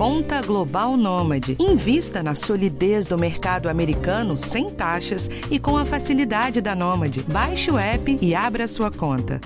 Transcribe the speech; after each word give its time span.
Conta 0.00 0.40
Global 0.40 0.96
Nômade. 0.96 1.58
Invista 1.60 2.22
na 2.22 2.34
solidez 2.34 3.04
do 3.04 3.18
mercado 3.18 3.68
americano 3.68 4.38
sem 4.38 4.70
taxas 4.70 5.28
e 5.50 5.58
com 5.58 5.76
a 5.76 5.84
facilidade 5.84 6.62
da 6.62 6.74
Nômade. 6.74 7.22
Baixe 7.24 7.70
o 7.70 7.78
app 7.78 8.18
e 8.18 8.34
abra 8.34 8.66
sua 8.66 8.90
conta. 8.90 9.38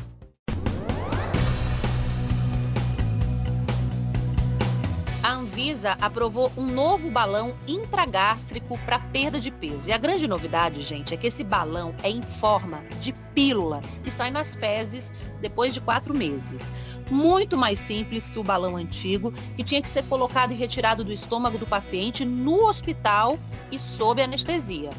a 5.24 5.32
Anvisa 5.32 5.96
aprovou 6.00 6.52
um 6.54 6.66
novo 6.66 7.10
balão 7.10 7.54
intragástrico 7.66 8.78
para 8.84 8.98
perda 8.98 9.40
de 9.40 9.50
peso. 9.50 9.88
E 9.88 9.92
a 9.92 9.98
grande 9.98 10.28
novidade, 10.28 10.82
gente, 10.82 11.14
é 11.14 11.16
que 11.16 11.26
esse 11.26 11.42
balão 11.42 11.94
é 12.02 12.10
em 12.10 12.20
forma 12.20 12.82
de 13.00 13.12
pílula 13.34 13.80
e 14.04 14.10
sai 14.10 14.30
nas 14.30 14.54
fezes 14.54 15.10
depois 15.40 15.72
de 15.72 15.80
quatro 15.80 16.12
meses. 16.12 16.72
Muito 17.10 17.56
mais 17.56 17.78
simples 17.78 18.30
que 18.30 18.38
o 18.38 18.42
balão 18.42 18.76
antigo, 18.76 19.32
que 19.56 19.62
tinha 19.62 19.82
que 19.82 19.88
ser 19.88 20.04
colocado 20.04 20.52
e 20.52 20.56
retirado 20.56 21.04
do 21.04 21.12
estômago 21.12 21.58
do 21.58 21.66
paciente 21.66 22.24
no 22.24 22.66
hospital 22.66 23.38
e 23.70 23.78
sob 23.78 24.22
anestesia. 24.22 24.90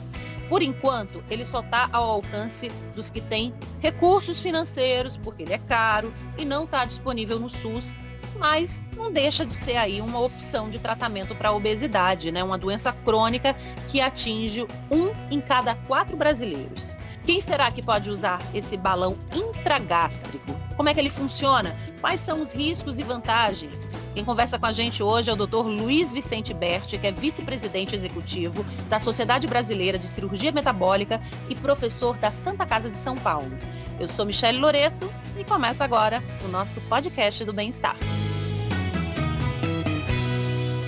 Por 0.47 0.61
enquanto, 0.61 1.23
ele 1.30 1.44
só 1.44 1.61
está 1.61 1.89
ao 1.91 2.03
alcance 2.03 2.70
dos 2.95 3.09
que 3.09 3.20
têm 3.20 3.52
recursos 3.80 4.39
financeiros, 4.39 5.17
porque 5.17 5.41
ele 5.41 5.53
é 5.53 5.57
caro 5.57 6.13
e 6.38 6.45
não 6.45 6.66
está 6.66 6.85
disponível 6.85 7.39
no 7.39 7.49
SUS 7.49 7.95
mas 8.38 8.81
não 8.95 9.11
deixa 9.11 9.45
de 9.45 9.53
ser 9.53 9.77
aí 9.77 10.02
uma 10.02 10.19
opção 10.19 10.69
de 10.69 10.80
tratamento 10.80 11.35
para 11.35 11.49
a 11.49 11.53
obesidade, 11.53 12.31
né? 12.31 12.44
Uma 12.44 12.58
doença 12.58 12.91
crônica 12.91 13.55
que 13.88 14.02
atinge 14.02 14.66
um 14.91 15.11
em 15.31 15.39
cada 15.39 15.75
quatro 15.75 16.16
brasileiros. 16.17 16.95
Quem 17.25 17.41
será 17.41 17.71
que 17.71 17.81
pode 17.81 18.09
usar 18.09 18.39
esse 18.53 18.77
balão 18.77 19.17
intragástrico? 19.33 20.53
Como 20.77 20.88
é 20.88 20.93
que 20.93 20.99
ele 20.99 21.09
funciona? 21.09 21.75
Quais 21.99 22.21
são 22.21 22.39
os 22.39 22.52
riscos 22.53 22.99
e 22.99 23.03
vantagens? 23.03 23.88
Quem 24.13 24.23
conversa 24.23 24.59
com 24.59 24.67
a 24.67 24.71
gente 24.71 25.02
hoje 25.02 25.31
é 25.31 25.33
o 25.33 25.35
Dr. 25.35 25.66
Luiz 25.66 26.13
Vicente 26.13 26.53
Berti, 26.53 26.99
que 26.99 27.07
é 27.07 27.11
vice-presidente 27.11 27.95
executivo 27.95 28.63
da 28.88 28.99
Sociedade 28.99 29.47
Brasileira 29.47 29.97
de 29.97 30.08
Cirurgia 30.08 30.52
Metabólica 30.52 31.19
e 31.50 31.55
professor 31.55 32.16
da 32.17 32.31
Santa 32.31 32.63
Casa 32.63 32.91
de 32.91 32.97
São 32.97 33.16
Paulo. 33.16 33.52
Eu 34.00 34.07
sou 34.07 34.25
Michele 34.25 34.59
Loreto 34.59 35.11
e 35.35 35.44
começa 35.44 35.83
agora 35.83 36.23
o 36.45 36.47
nosso 36.47 36.80
podcast 36.81 37.44
do 37.44 37.53
bem-estar. 37.53 37.95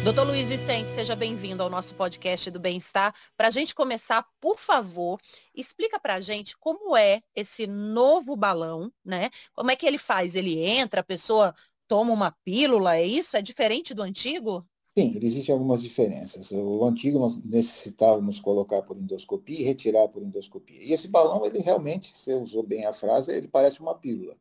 Doutor 0.08 0.26
Luiz 0.26 0.48
Vicente, 0.48 0.90
seja 0.90 1.18
bem-vindo 1.18 1.62
ao 1.62 1.70
nosso 1.70 1.94
podcast 1.94 2.50
do 2.50 2.62
Bem-Estar. 2.62 3.14
Para 3.36 3.50
a 3.50 3.52
gente 3.52 3.76
começar, 3.76 4.26
por 4.40 4.58
favor, 4.58 5.20
explica 5.54 6.00
para 6.00 6.16
a 6.16 6.22
gente 6.22 6.58
como 6.58 6.96
é 6.96 7.22
esse 7.36 7.68
novo 7.68 8.34
balão, 8.34 8.90
né? 9.04 9.30
Como 9.54 9.70
é 9.70 9.76
que 9.76 9.86
ele 9.86 9.98
faz? 9.98 10.34
Ele 10.34 10.66
entra, 10.66 11.02
a 11.02 11.04
pessoa 11.04 11.54
toma 11.90 12.14
uma 12.14 12.34
pílula, 12.46 12.96
é 12.96 13.06
isso? 13.06 13.36
É 13.36 13.42
diferente 13.42 13.94
do 13.94 14.02
antigo? 14.02 14.64
Sim, 14.98 15.20
existem 15.22 15.52
algumas 15.52 15.82
diferenças. 15.82 16.52
O 16.52 16.86
antigo 16.86 17.20
nós 17.20 17.36
necessitávamos 17.44 18.40
colocar 18.40 18.84
por 18.84 18.96
endoscopia 18.96 19.60
e 19.60 19.64
retirar 19.64 20.08
por 20.08 20.24
endoscopia. 20.24 20.82
E 20.82 20.94
esse 20.94 21.10
balão, 21.10 21.46
ele 21.46 21.60
realmente, 21.60 22.16
você 22.16 22.34
usou 22.34 22.64
bem 22.64 22.86
a 22.86 22.94
frase, 22.94 23.34
ele 23.34 23.50
parece 23.50 23.82
uma 23.82 23.94
pílula 23.94 24.38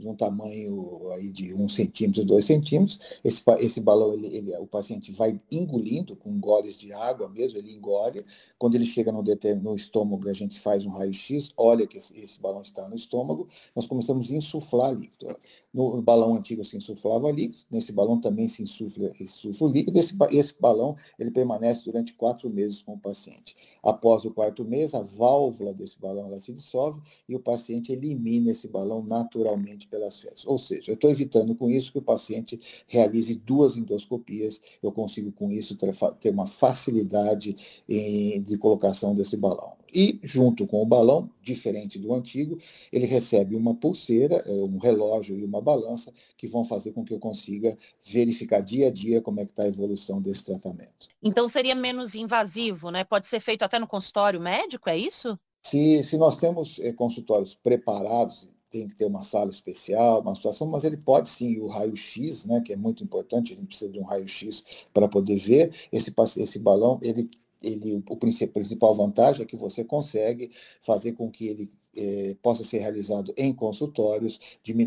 de 0.00 0.08
um 0.08 0.14
tamanho 0.14 1.10
aí 1.12 1.30
de 1.30 1.54
um 1.54 1.68
centímetro, 1.68 2.24
dois 2.24 2.46
centímetros. 2.46 2.98
Esse, 3.22 3.42
esse 3.58 3.80
balão, 3.80 4.14
ele, 4.14 4.26
ele, 4.34 4.56
o 4.56 4.66
paciente 4.66 5.12
vai 5.12 5.38
engolindo 5.50 6.16
com 6.16 6.40
goles 6.40 6.78
de 6.78 6.92
água 6.92 7.28
mesmo, 7.28 7.58
ele 7.58 7.72
engole. 7.72 8.24
Quando 8.58 8.74
ele 8.74 8.86
chega 8.86 9.12
no, 9.12 9.22
no 9.22 9.74
estômago, 9.74 10.28
a 10.28 10.32
gente 10.32 10.58
faz 10.58 10.84
um 10.86 10.90
raio-x, 10.90 11.52
olha 11.56 11.86
que 11.86 11.98
esse, 11.98 12.18
esse, 12.18 12.40
balão 12.40 12.62
está 12.62 12.88
no 12.88 12.96
estômago, 12.96 13.48
nós 13.76 13.86
começamos 13.86 14.30
a 14.30 14.34
insuflar 14.34 14.92
líquido. 14.92 15.36
No 15.72 16.02
balão 16.02 16.34
antigo 16.34 16.64
se 16.64 16.76
insuflava 16.76 17.30
líquido, 17.30 17.64
nesse 17.70 17.92
balão 17.92 18.20
também 18.20 18.48
se 18.48 18.60
insufla, 18.60 19.12
insufla 19.20 19.68
o 19.68 19.70
líquido. 19.70 19.98
Esse, 19.98 20.16
esse 20.32 20.54
balão, 20.60 20.96
ele 21.18 21.30
permanece 21.30 21.84
durante 21.84 22.12
quatro 22.12 22.50
meses 22.50 22.82
com 22.82 22.94
o 22.94 22.98
paciente. 22.98 23.54
Após 23.82 24.24
o 24.24 24.32
quarto 24.32 24.64
mês, 24.64 24.94
a 24.94 25.02
válvula 25.02 25.72
desse 25.72 25.98
balão 25.98 26.26
ela 26.26 26.38
se 26.38 26.52
dissolve 26.52 27.00
e 27.28 27.36
o 27.36 27.40
paciente 27.40 27.92
elimina 27.92 28.50
esse 28.50 28.66
balão 28.66 29.02
naturalmente 29.02 29.86
pelas 29.86 30.20
fezes. 30.20 30.44
Ou 30.44 30.58
seja, 30.58 30.90
eu 30.90 30.94
estou 30.94 31.08
evitando 31.08 31.54
com 31.54 31.70
isso 31.70 31.92
que 31.92 31.98
o 31.98 32.02
paciente 32.02 32.60
realize 32.88 33.32
duas 33.36 33.76
endoscopias, 33.76 34.60
eu 34.82 34.90
consigo 34.90 35.30
com 35.30 35.52
isso 35.52 35.76
ter, 35.76 35.94
ter 36.20 36.30
uma 36.30 36.46
facilidade 36.46 37.56
em, 37.88 38.42
de 38.42 38.58
colocação 38.58 39.14
desse 39.14 39.36
balão. 39.36 39.72
E, 39.92 40.18
junto 40.22 40.66
com 40.66 40.82
o 40.82 40.86
balão, 40.86 41.30
diferente 41.42 41.98
do 41.98 42.14
antigo, 42.14 42.58
ele 42.92 43.06
recebe 43.06 43.56
uma 43.56 43.74
pulseira, 43.74 44.36
é, 44.46 44.52
um 44.52 44.78
relógio 44.78 45.38
e 45.38 45.44
uma 45.44 45.60
balança 45.60 46.12
que 46.36 46.46
vão 46.46 46.64
fazer 46.64 46.92
com 46.92 47.04
que 47.04 47.12
eu 47.12 47.18
consiga 47.18 47.76
verificar 48.04 48.60
dia 48.60 48.88
a 48.88 48.90
dia 48.90 49.20
como 49.20 49.40
é 49.40 49.44
que 49.44 49.52
está 49.52 49.64
a 49.64 49.68
evolução 49.68 50.20
desse 50.20 50.44
tratamento. 50.44 51.08
Então 51.22 51.48
seria 51.48 51.74
menos 51.74 52.14
invasivo, 52.14 52.90
né? 52.90 53.04
Pode 53.04 53.28
ser 53.28 53.40
feito 53.40 53.62
até 53.62 53.78
no 53.78 53.86
consultório 53.86 54.40
médico, 54.40 54.88
é 54.88 54.96
isso? 54.96 55.38
Se, 55.62 56.02
se 56.04 56.16
nós 56.16 56.36
temos 56.36 56.78
é, 56.80 56.92
consultórios 56.92 57.54
preparados 57.54 58.48
tem 58.70 58.86
que 58.86 58.94
ter 58.94 59.04
uma 59.04 59.24
sala 59.24 59.50
especial, 59.50 60.20
uma 60.20 60.34
situação, 60.34 60.66
mas 60.66 60.84
ele 60.84 60.96
pode 60.96 61.28
sim, 61.28 61.58
o 61.58 61.66
raio-x, 61.66 62.44
né, 62.44 62.62
que 62.64 62.72
é 62.72 62.76
muito 62.76 63.02
importante, 63.02 63.52
a 63.52 63.56
gente 63.56 63.66
precisa 63.66 63.90
de 63.90 63.98
um 63.98 64.04
raio-x 64.04 64.64
para 64.94 65.08
poder 65.08 65.36
ver 65.36 65.74
esse, 65.92 66.14
esse 66.36 66.58
balão, 66.58 66.98
ele, 67.02 67.28
ele, 67.62 68.02
o 68.08 68.16
principal 68.16 68.94
vantagem 68.94 69.42
é 69.42 69.46
que 69.46 69.56
você 69.56 69.84
consegue 69.84 70.50
fazer 70.80 71.12
com 71.12 71.30
que 71.30 71.46
ele 71.46 71.72
é, 71.96 72.36
possa 72.42 72.64
ser 72.64 72.78
realizado 72.78 73.34
em 73.36 73.52
consultórios, 73.52 74.38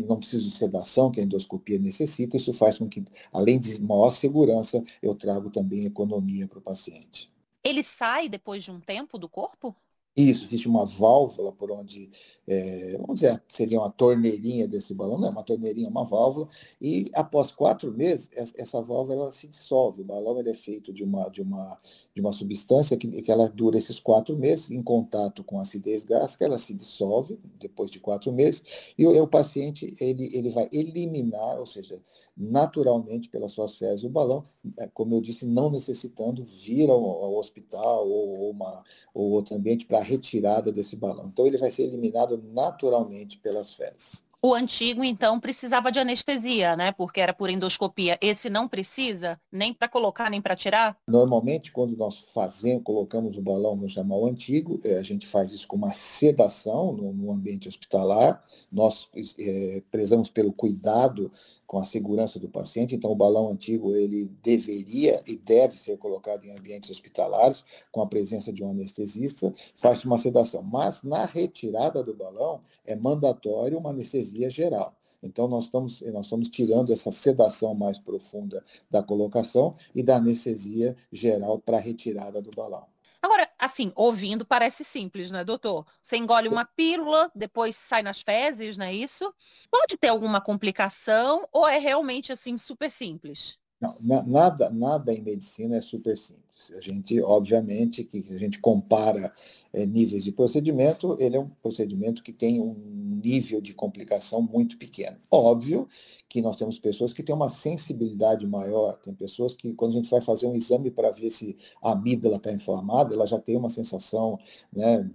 não 0.06 0.18
precisa 0.18 0.42
de 0.42 0.56
sedação, 0.56 1.10
que 1.10 1.20
a 1.20 1.24
endoscopia 1.24 1.78
necessita, 1.78 2.36
isso 2.36 2.52
faz 2.52 2.78
com 2.78 2.88
que, 2.88 3.04
além 3.32 3.58
de 3.58 3.80
maior 3.80 4.14
segurança, 4.14 4.82
eu 5.02 5.14
trago 5.14 5.50
também 5.50 5.84
economia 5.84 6.48
para 6.48 6.58
o 6.58 6.62
paciente. 6.62 7.30
Ele 7.62 7.82
sai 7.82 8.28
depois 8.28 8.62
de 8.62 8.70
um 8.70 8.80
tempo 8.80 9.18
do 9.18 9.28
corpo? 9.28 9.74
Isso, 10.16 10.44
existe 10.44 10.68
uma 10.68 10.86
válvula 10.86 11.50
por 11.50 11.72
onde, 11.72 12.08
é, 12.46 12.96
vamos 12.98 13.16
dizer, 13.16 13.42
seria 13.48 13.80
uma 13.80 13.90
torneirinha 13.90 14.68
desse 14.68 14.94
balão, 14.94 15.18
não 15.18 15.26
é 15.26 15.30
uma 15.30 15.42
torneirinha, 15.42 15.88
uma 15.88 16.04
válvula, 16.04 16.48
e 16.80 17.10
após 17.14 17.50
quatro 17.50 17.92
meses, 17.92 18.30
essa 18.56 18.80
válvula 18.80 19.14
ela 19.14 19.32
se 19.32 19.48
dissolve. 19.48 20.02
O 20.02 20.04
balão 20.04 20.40
é 20.40 20.54
feito 20.54 20.92
de 20.92 21.02
uma, 21.02 21.28
de 21.30 21.42
uma, 21.42 21.80
de 22.14 22.20
uma 22.20 22.32
substância 22.32 22.96
que, 22.96 23.08
que 23.22 23.30
ela 23.32 23.48
dura 23.48 23.76
esses 23.76 23.98
quatro 23.98 24.38
meses, 24.38 24.70
em 24.70 24.82
contato 24.82 25.42
com 25.42 25.58
acidez 25.58 26.04
gástrica, 26.04 26.44
ela 26.44 26.58
se 26.58 26.74
dissolve 26.74 27.36
depois 27.58 27.90
de 27.90 27.98
quatro 27.98 28.32
meses, 28.32 28.62
e 28.96 29.04
o, 29.04 29.20
o 29.20 29.26
paciente 29.26 29.96
ele, 30.00 30.30
ele 30.32 30.48
vai 30.48 30.68
eliminar, 30.70 31.58
ou 31.58 31.66
seja, 31.66 32.00
naturalmente 32.36 33.28
pelas 33.28 33.52
suas 33.52 33.76
fezes 33.76 34.04
o 34.04 34.08
balão, 34.08 34.44
é, 34.78 34.88
como 34.88 35.14
eu 35.14 35.20
disse, 35.20 35.46
não 35.46 35.70
necessitando 35.70 36.44
vir 36.44 36.90
ao, 36.90 37.04
ao 37.04 37.36
hospital 37.36 38.08
ou, 38.08 38.40
ou, 38.40 38.50
uma, 38.50 38.84
ou 39.12 39.30
outro 39.30 39.54
ambiente 39.54 39.86
para 39.86 39.98
a 39.98 40.02
retirada 40.02 40.72
desse 40.72 40.96
balão. 40.96 41.30
Então 41.32 41.46
ele 41.46 41.58
vai 41.58 41.70
ser 41.70 41.82
eliminado 41.82 42.42
naturalmente 42.52 43.38
pelas 43.38 43.74
fezes. 43.74 44.24
O 44.46 44.52
antigo, 44.52 45.02
então, 45.02 45.40
precisava 45.40 45.90
de 45.90 45.98
anestesia, 45.98 46.76
né? 46.76 46.92
Porque 46.92 47.18
era 47.18 47.32
por 47.32 47.48
endoscopia. 47.48 48.18
Esse 48.20 48.50
não 48.50 48.68
precisa, 48.68 49.40
nem 49.50 49.72
para 49.72 49.88
colocar, 49.88 50.28
nem 50.28 50.42
para 50.42 50.54
tirar? 50.54 50.98
Normalmente, 51.08 51.72
quando 51.72 51.96
nós 51.96 52.26
fazemos, 52.34 52.84
colocamos 52.84 53.38
o 53.38 53.40
balão 53.40 53.74
no 53.74 53.88
chamar 53.88 54.18
antigo, 54.18 54.78
é, 54.84 54.98
a 54.98 55.02
gente 55.02 55.26
faz 55.26 55.50
isso 55.50 55.66
com 55.66 55.76
uma 55.76 55.94
sedação 55.94 56.92
no, 56.92 57.14
no 57.14 57.32
ambiente 57.32 57.70
hospitalar. 57.70 58.44
Nós 58.70 59.08
é, 59.38 59.82
prezamos 59.90 60.28
pelo 60.28 60.52
cuidado 60.52 61.32
com 61.74 61.80
a 61.80 61.84
segurança 61.84 62.38
do 62.38 62.48
paciente. 62.48 62.94
Então, 62.94 63.10
o 63.10 63.16
balão 63.16 63.48
antigo 63.48 63.96
ele 63.96 64.30
deveria 64.40 65.20
e 65.26 65.34
deve 65.34 65.76
ser 65.76 65.98
colocado 65.98 66.44
em 66.44 66.56
ambientes 66.56 66.88
hospitalares 66.88 67.64
com 67.90 68.00
a 68.00 68.06
presença 68.06 68.52
de 68.52 68.62
um 68.62 68.70
anestesista, 68.70 69.52
faz 69.74 70.04
uma 70.04 70.16
sedação. 70.16 70.62
Mas 70.62 71.02
na 71.02 71.24
retirada 71.24 72.00
do 72.00 72.14
balão 72.14 72.60
é 72.86 72.94
mandatório 72.94 73.76
uma 73.76 73.90
anestesia 73.90 74.48
geral. 74.48 74.94
Então, 75.20 75.48
nós 75.48 75.64
estamos, 75.64 76.00
nós 76.12 76.26
estamos 76.26 76.48
tirando 76.48 76.92
essa 76.92 77.10
sedação 77.10 77.74
mais 77.74 77.98
profunda 77.98 78.64
da 78.88 79.02
colocação 79.02 79.74
e 79.92 80.00
da 80.00 80.14
anestesia 80.14 80.96
geral 81.10 81.58
para 81.58 81.78
a 81.78 81.80
retirada 81.80 82.40
do 82.40 82.52
balão. 82.52 82.93
Agora, 83.24 83.48
assim, 83.58 83.90
ouvindo 83.96 84.44
parece 84.44 84.84
simples, 84.84 85.30
né, 85.30 85.42
doutor? 85.42 85.86
Você 86.02 86.18
engole 86.18 86.46
uma 86.46 86.66
pílula, 86.66 87.32
depois 87.34 87.74
sai 87.74 88.02
nas 88.02 88.20
fezes, 88.20 88.76
não 88.76 88.84
é 88.84 88.92
isso? 88.92 89.32
Pode 89.70 89.96
ter 89.96 90.08
alguma 90.08 90.42
complicação 90.42 91.48
ou 91.50 91.66
é 91.66 91.78
realmente 91.78 92.30
assim 92.34 92.58
super 92.58 92.90
simples? 92.90 93.58
Não, 93.80 93.96
nada, 94.26 94.68
nada 94.68 95.10
em 95.10 95.22
medicina 95.22 95.76
é 95.76 95.80
super 95.80 96.18
simples. 96.18 96.43
A 96.76 96.80
gente, 96.80 97.20
obviamente, 97.20 98.04
que 98.04 98.24
a 98.30 98.38
gente 98.38 98.60
compara 98.60 99.32
é, 99.72 99.84
níveis 99.84 100.22
de 100.22 100.30
procedimento, 100.30 101.16
ele 101.18 101.36
é 101.36 101.40
um 101.40 101.48
procedimento 101.48 102.22
que 102.22 102.32
tem 102.32 102.60
um 102.60 102.74
nível 103.22 103.60
de 103.60 103.74
complicação 103.74 104.40
muito 104.40 104.78
pequeno. 104.78 105.16
Óbvio 105.30 105.88
que 106.28 106.40
nós 106.40 106.56
temos 106.56 106.78
pessoas 106.78 107.12
que 107.12 107.22
têm 107.22 107.34
uma 107.34 107.50
sensibilidade 107.50 108.46
maior, 108.46 108.98
tem 108.98 109.12
pessoas 109.14 109.52
que, 109.52 109.72
quando 109.74 109.92
a 109.92 109.96
gente 109.96 110.10
vai 110.10 110.20
fazer 110.20 110.46
um 110.46 110.54
exame 110.54 110.90
para 110.90 111.10
ver 111.10 111.30
se 111.30 111.56
a 111.82 111.92
amígdala 111.92 112.36
está 112.36 112.52
inflamada, 112.52 113.14
ela 113.14 113.26
já 113.26 113.38
tem 113.38 113.56
uma 113.56 113.70
sensação 113.70 114.38
né, 114.72 115.10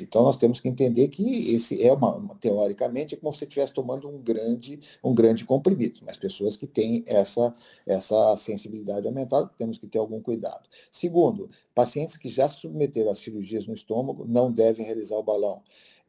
Então 0.00 0.22
nós 0.22 0.36
temos 0.36 0.60
que 0.60 0.68
entender 0.68 1.08
que 1.08 1.54
esse 1.54 1.82
é 1.82 1.92
uma, 1.92 2.34
teoricamente 2.40 3.14
é 3.14 3.18
como 3.18 3.32
se 3.32 3.44
estivesse 3.44 3.72
tomando 3.72 4.08
um 4.08 4.18
grande, 4.18 4.78
um 5.02 5.14
grande 5.14 5.44
comprimido. 5.44 6.00
Mas 6.04 6.16
pessoas 6.16 6.56
que 6.56 6.66
têm 6.66 7.02
essa, 7.06 7.54
essa 7.86 8.36
sensibilidade 8.36 9.06
aumentada, 9.06 9.50
temos 9.58 9.78
que 9.78 9.86
ter 9.86 9.98
algum 9.98 10.20
cuidado. 10.20 10.68
Segundo, 10.90 11.50
pacientes 11.74 12.16
que 12.16 12.28
já 12.28 12.48
se 12.48 12.60
submeteram 12.60 13.10
a 13.10 13.14
cirurgias 13.14 13.66
no 13.66 13.74
estômago 13.74 14.24
não 14.26 14.52
devem 14.52 14.84
realizar 14.84 15.16
o 15.16 15.22
balão. 15.22 15.62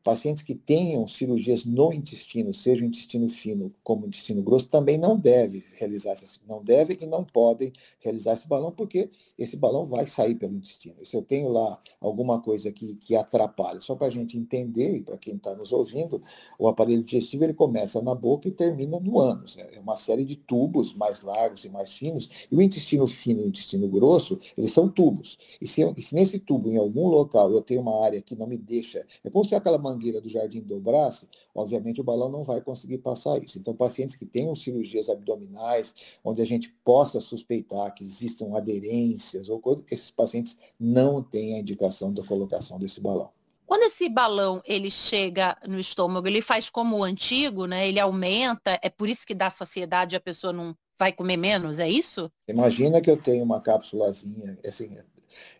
Pacientes 0.08 0.42
que 0.42 0.56
tenham 0.56 1.06
cirurgias 1.06 1.66
no 1.66 1.92
intestino, 1.92 2.54
seja 2.54 2.82
o 2.82 2.88
intestino 2.88 3.28
fino 3.28 3.76
como 3.84 4.06
o 4.06 4.08
intestino 4.08 4.42
grosso, 4.42 4.70
também 4.70 4.98
não 4.98 5.20
devem 5.20 5.62
realizar 5.76 6.16
não 6.48 6.64
devem 6.64 6.96
e 7.02 7.06
não 7.06 7.26
podem 7.26 7.74
realizar 8.00 8.36
esse 8.36 8.48
balão, 8.48 8.72
porque 8.72 9.10
esse 9.38 9.58
balão 9.58 9.86
vai 9.86 10.08
sair 10.08 10.36
pelo 10.36 10.56
intestino. 10.56 11.06
Se 11.06 11.14
eu 11.14 11.22
tenho 11.22 11.50
lá 11.50 11.78
alguma 12.00 12.40
coisa 12.40 12.72
que, 12.72 12.96
que 12.96 13.18
atrapalha, 13.18 13.82
só 13.82 13.96
para 13.96 14.08
a 14.08 14.10
gente 14.10 14.38
entender, 14.38 14.96
e 14.96 15.02
para 15.02 15.18
quem 15.18 15.36
está 15.36 15.54
nos 15.54 15.74
ouvindo, 15.74 16.24
o 16.58 16.70
aparelho 16.70 17.04
digestivo 17.04 17.44
ele 17.44 17.54
começa 17.54 18.02
na 18.02 18.16
boca 18.16 18.48
e 18.48 18.52
termina 18.52 19.02
no 19.02 19.20
ânus. 19.20 19.58
Né? 19.58 19.68
É 19.74 19.80
uma 19.82 19.98
série 19.98 20.24
de 20.24 20.38
tubos 20.38 20.96
mais 20.96 21.22
largos 21.22 21.66
e 21.66 21.70
mais 21.70 21.92
finos, 21.92 22.30
e 22.50 22.56
o 22.56 22.62
intestino 22.62 23.06
fino 23.08 23.42
e 23.42 23.44
o 23.44 23.48
intestino 23.50 23.90
grosso, 23.90 24.40
eles 24.58 24.72
são 24.72 24.88
tubos. 24.88 25.38
E 25.60 25.68
se, 25.68 25.82
eu, 25.82 25.94
e 25.98 26.02
se 26.02 26.16
nesse 26.16 26.40
tubo, 26.40 26.72
em 26.72 26.78
algum 26.78 27.10
local, 27.10 27.52
eu 27.52 27.62
tenho 27.62 27.82
uma 27.82 28.06
área 28.06 28.22
que 28.22 28.38
não 28.38 28.48
me 28.48 28.58
deixa, 28.58 29.06
é 29.22 29.30
como 29.30 29.44
se 29.44 29.54
aquela 29.54 29.78
do 29.98 30.30
jardim 30.30 30.62
dobrasse, 30.62 31.28
obviamente 31.54 32.00
o 32.00 32.04
balão 32.04 32.30
não 32.30 32.44
vai 32.44 32.62
conseguir 32.62 33.00
passar 33.00 33.38
isso. 33.40 33.60
Então, 33.60 33.76
pacientes 33.76 34.16
que 34.16 34.26
tenham 34.26 34.56
cirurgias 34.56 35.10
abdominais, 35.10 35.94
onde 36.24 36.42
a 36.42 36.46
gente 36.46 36.70
possa 36.84 37.20
suspeitar 37.20 37.94
que 37.94 38.04
existam 38.04 38.56
aderências 38.56 39.50
ou 39.50 39.60
coisa, 39.60 39.84
esses 39.92 40.12
pacientes 40.12 40.58
não 40.80 41.22
têm 41.22 41.56
a 41.56 41.60
indicação 41.60 42.14
da 42.14 42.24
colocação 42.24 42.80
desse 42.80 43.02
balão. 43.02 43.30
Quando 43.66 43.84
esse 43.84 44.08
balão 44.08 44.62
ele 44.66 44.90
chega 44.90 45.58
no 45.68 45.78
estômago, 45.78 46.26
ele 46.26 46.42
faz 46.42 46.70
como 46.70 46.98
o 46.98 47.04
antigo, 47.04 47.66
né? 47.66 47.86
Ele 47.86 48.00
aumenta, 48.00 48.80
é 48.82 48.90
por 48.90 49.10
isso 49.10 49.28
que 49.28 49.36
dá 49.36 49.50
saciedade 49.50 50.16
e 50.16 50.18
a 50.18 50.22
pessoa 50.22 50.54
não 50.54 50.74
vai 50.98 51.12
comer 51.12 51.38
menos, 51.38 51.78
é 51.78 51.90
isso? 51.90 52.32
Imagina 52.48 53.02
que 53.02 53.12
eu 53.12 53.18
tenho 53.18 53.44
uma 53.44 53.62
cápsulazinha, 53.62 54.58
assim, 54.66 54.98